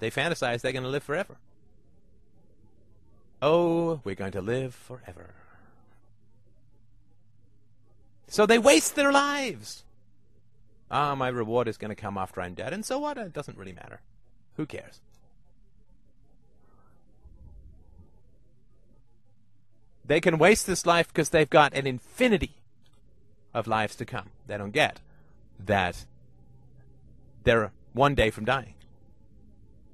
They 0.01 0.11
fantasize 0.11 0.61
they're 0.61 0.73
going 0.73 0.85
to 0.85 0.89
live 0.89 1.03
forever. 1.03 1.37
Oh, 3.41 4.01
we're 4.05 4.15
going 4.15 4.33
to 4.33 4.43
live 4.43 4.75
forever. 4.75 5.35
So 8.27 8.45
they 8.45 8.59
waste 8.59 8.95
their 8.95 9.13
lives. 9.13 9.85
Ah, 10.91 11.15
my 11.15 11.29
reward 11.29 11.69
is 11.69 11.77
going 11.77 11.91
to 11.91 12.01
come 12.01 12.19
after 12.19 12.41
I'm 12.41 12.55
dead, 12.55 12.73
and 12.73 12.85
so 12.85 12.99
what? 12.99 13.19
It 13.19 13.33
doesn't 13.33 13.59
really 13.59 13.73
matter. 13.73 14.01
Who 14.57 14.67
cares? 14.67 15.01
They 20.05 20.21
can 20.21 20.39
waste 20.39 20.67
this 20.67 20.87
life 20.87 21.09
because 21.09 21.29
they've 21.29 21.49
got 21.49 21.75
an 21.75 21.87
infinity 21.87 22.57
of 23.53 23.67
lives 23.67 23.95
to 23.97 24.05
come. 24.05 24.31
They 24.47 24.57
don't 24.57 24.73
get 24.73 25.01
that 25.61 26.07
they're 27.45 27.73
one 27.99 28.15
day 28.15 28.31
from 28.31 28.45
dying. 28.45 28.75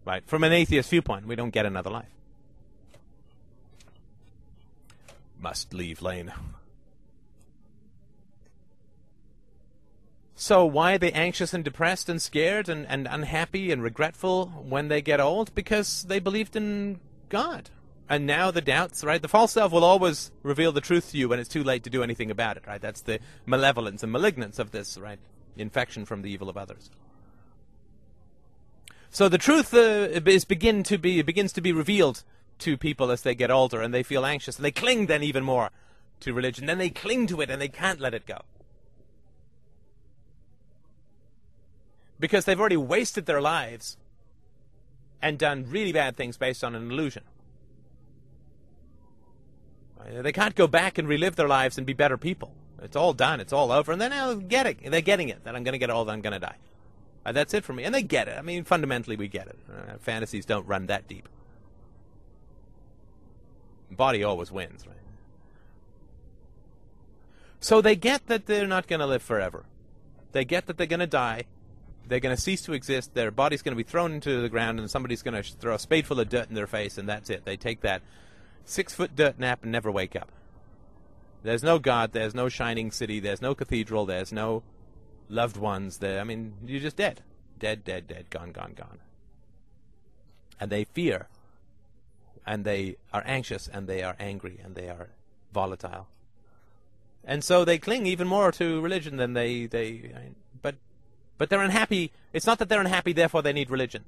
Right? 0.05 0.23
From 0.27 0.45
an 0.45 0.53
atheist 0.53 0.91
viewpoint, 0.91 1.27
we 1.27 1.35
don't 1.35 1.51
get 1.51 1.67
another 1.67 1.91
life. 1.91 2.11
Must 5.41 5.75
leave 5.75 6.03
lane. 6.03 6.33
So 10.37 10.67
why 10.67 10.95
are 10.95 10.99
they 10.99 11.13
anxious 11.13 11.55
and 11.55 11.65
depressed 11.65 12.09
and 12.09 12.21
scared 12.21 12.69
and, 12.69 12.87
and 12.87 13.09
unhappy 13.11 13.71
and 13.73 13.83
regretful 13.83 14.47
when 14.47 14.89
they 14.89 15.01
get 15.01 15.21
old? 15.21 15.55
Because 15.55 16.03
they 16.03 16.19
believed 16.19 16.57
in 16.57 17.01
God. 17.29 17.71
And 18.09 18.27
now 18.27 18.51
the 18.51 18.61
doubts, 18.61 19.03
right? 19.03 19.23
The 19.23 19.29
false 19.29 19.53
self 19.53 19.73
will 19.73 19.85
always 19.85 20.31
reveal 20.43 20.73
the 20.73 20.81
truth 20.81 21.13
to 21.13 21.17
you 21.17 21.29
when 21.29 21.39
it's 21.39 21.49
too 21.49 21.65
late 21.65 21.85
to 21.85 21.91
do 21.91 22.03
anything 22.03 22.31
about 22.31 22.57
it, 22.59 22.67
right? 22.67 22.81
That's 22.81 23.01
the 23.01 23.21
malevolence 23.47 24.03
and 24.03 24.13
malignance 24.13 24.59
of 24.59 24.73
this, 24.73 24.99
right? 24.99 25.19
Infection 25.57 26.05
from 26.05 26.23
the 26.23 26.31
evil 26.31 26.51
of 26.51 26.59
others. 26.59 26.91
So 29.15 29.29
the 29.29 29.39
truth 29.39 29.73
uh, 29.73 30.09
is 30.27 30.45
begin 30.45 30.83
to 30.83 30.99
be 30.99 31.23
begins 31.23 31.53
to 31.53 31.61
be 31.61 31.71
revealed 31.71 32.25
to 32.59 32.77
people 32.77 33.13
as 33.13 33.23
they 33.23 33.37
get 33.37 33.49
older 33.49 33.81
and 33.81 33.95
they 33.95 34.03
feel 34.03 34.27
anxious 34.27 34.57
and 34.57 34.65
they 34.65 34.73
cling 34.73 35.07
then 35.07 35.23
even 35.23 35.45
more 35.45 35.71
to 36.19 36.33
religion. 36.35 36.67
Then 36.67 36.79
they 36.79 36.91
cling 36.91 37.29
to 37.29 37.41
it 37.41 37.49
and 37.49 37.63
they 37.63 37.69
can't 37.69 38.01
let 38.01 38.13
it 38.13 38.27
go. 38.27 38.41
Because 42.19 42.45
they've 42.45 42.59
already 42.59 42.77
wasted 42.77 43.27
their 43.27 43.41
lives 43.41 43.99
and 45.23 45.39
done 45.39 45.71
really 45.71 45.93
bad 45.93 46.17
things 46.17 46.37
based 46.37 46.65
on 46.65 46.75
an 46.75 46.91
illusion. 46.91 47.23
They 50.11 50.33
can't 50.33 50.57
go 50.57 50.67
back 50.67 50.99
and 50.99 51.07
relive 51.07 51.37
their 51.37 51.47
lives 51.47 51.79
and 51.79 51.87
be 51.87 51.93
better 51.93 52.19
people. 52.19 52.53
It's 52.83 52.97
all 52.97 53.13
done. 53.13 53.39
It's 53.39 53.53
all 53.53 53.71
over. 53.71 53.93
And 53.93 54.01
then 54.01 54.11
they're 54.11 54.35
getting, 54.35 54.91
they're 54.91 55.01
getting 55.03 55.29
it 55.29 55.45
that 55.45 55.55
I'm 55.55 55.63
going 55.63 55.75
to 55.75 55.79
get 55.79 55.91
old, 55.91 56.11
I'm 56.11 56.21
going 56.21 56.33
to 56.33 56.41
die. 56.41 56.57
Uh, 57.25 57.33
that's 57.33 57.55
it 57.55 57.65
for 57.65 57.73
me. 57.73 57.85
And 57.85 57.95
they 57.95 58.03
get 58.03 58.29
it. 58.29 58.37
I 58.39 58.43
mean, 58.43 58.65
fundamentally, 58.65 59.17
we 59.17 59.29
get 59.29 59.47
it. 59.47 59.59
Uh, 59.71 59.97
fantasies 59.99 60.45
don't 60.45 60.67
run 60.67 60.87
that 60.87 61.09
deep. 61.09 61.29
Body 63.91 64.23
always 64.25 64.51
wins, 64.51 64.87
right? 64.87 64.97
So 67.61 67.81
they 67.81 67.97
get 67.97 68.27
that 68.27 68.47
they're 68.47 68.67
not 68.67 68.87
going 68.87 69.01
to 69.01 69.07
live 69.07 69.23
forever. 69.23 69.65
They 70.33 70.45
get 70.45 70.67
that 70.67 70.77
they're 70.77 70.87
going 70.87 71.01
to 71.01 71.07
die. 71.07 71.45
They're 72.07 72.21
going 72.21 72.37
to 72.37 72.41
cease 72.41 72.61
to 72.63 72.75
exist. 72.75 73.15
Their 73.15 73.31
body's 73.31 73.63
going 73.63 73.73
to 73.73 73.83
be 73.83 73.89
thrown 73.89 74.13
into 74.13 74.43
the 74.43 74.51
ground, 74.51 74.79
and 74.79 74.91
somebody's 74.91 75.23
going 75.23 75.43
to 75.43 75.53
throw 75.55 75.75
a 75.75 75.79
spadeful 75.79 76.21
of 76.21 76.29
dirt 76.29 76.51
in 76.51 76.55
their 76.55 76.67
face, 76.67 76.99
and 76.99 77.09
that's 77.09 77.31
it. 77.31 77.47
They 77.47 77.57
take 77.57 77.81
that 77.81 78.03
six 78.67 78.93
foot 78.93 79.17
dirt 79.17 79.39
nap 79.39 79.61
and 79.63 79.73
never 79.73 79.91
wake 79.91 80.15
up. 80.15 80.31
There's 81.43 81.63
no 81.63 81.79
God. 81.79 82.13
There's 82.13 82.35
no 82.35 82.51
shining 82.51 82.91
city. 82.91 83.21
There's 83.21 83.41
no 83.41 83.55
cathedral. 83.55 84.05
There's 84.05 84.33
no 84.33 84.63
loved 85.29 85.57
ones 85.57 85.99
there. 85.99 86.21
I 86.21 86.25
mean, 86.25 86.55
you're 86.67 86.81
just 86.81 86.97
dead. 86.97 87.23
Dead, 87.59 87.85
dead, 87.85 88.07
dead, 88.07 88.31
gone, 88.31 88.53
gone, 88.53 88.75
gone. 88.75 88.99
And 90.61 90.71
they 90.71 90.85
fear, 90.85 91.29
and 92.47 92.65
they 92.65 92.97
are 93.13 93.23
anxious, 93.27 93.69
and 93.69 93.87
they 93.87 94.03
are 94.03 94.17
angry, 94.19 94.61
and 94.63 94.75
they 94.75 94.89
are 94.89 95.11
volatile. 95.53 96.09
And 97.25 97.43
so 97.43 97.65
they 97.65 97.79
cling 97.79 98.07
even 98.07 98.29
more 98.29 98.53
to 98.53 98.81
religion 98.81 99.17
than 99.17 99.33
they, 99.33 99.67
they 99.67 100.13
but, 100.61 100.77
but 101.39 101.49
they're 101.49 101.63
unhappy. 101.63 102.13
It's 102.33 102.47
not 102.47 102.59
that 102.59 102.69
they're 102.69 102.81
unhappy, 102.81 103.13
therefore 103.13 103.43
they 103.43 103.53
need 103.53 103.71
religion. 103.71 104.05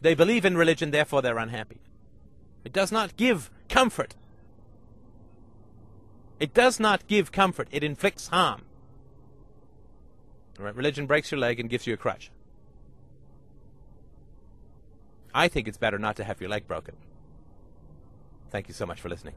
They 0.00 0.14
believe 0.14 0.44
in 0.44 0.56
religion, 0.56 0.90
therefore 0.90 1.20
they're 1.20 1.38
unhappy. 1.38 1.80
It 2.64 2.72
does 2.72 2.90
not 2.90 3.16
give 3.16 3.50
comfort. 3.68 4.14
It 6.38 6.54
does 6.54 6.80
not 6.80 7.06
give 7.06 7.32
comfort. 7.32 7.68
It 7.70 7.84
inflicts 7.84 8.28
harm. 8.28 8.62
Right? 10.60 10.74
Religion 10.74 11.06
breaks 11.06 11.30
your 11.30 11.40
leg 11.40 11.58
and 11.58 11.70
gives 11.70 11.86
you 11.86 11.94
a 11.94 11.96
crutch. 11.96 12.30
I 15.32 15.48
think 15.48 15.68
it's 15.68 15.78
better 15.78 15.98
not 15.98 16.16
to 16.16 16.24
have 16.24 16.40
your 16.40 16.50
leg 16.50 16.66
broken. 16.66 16.96
Thank 18.50 18.68
you 18.68 18.74
so 18.74 18.84
much 18.84 19.00
for 19.00 19.08
listening. 19.08 19.34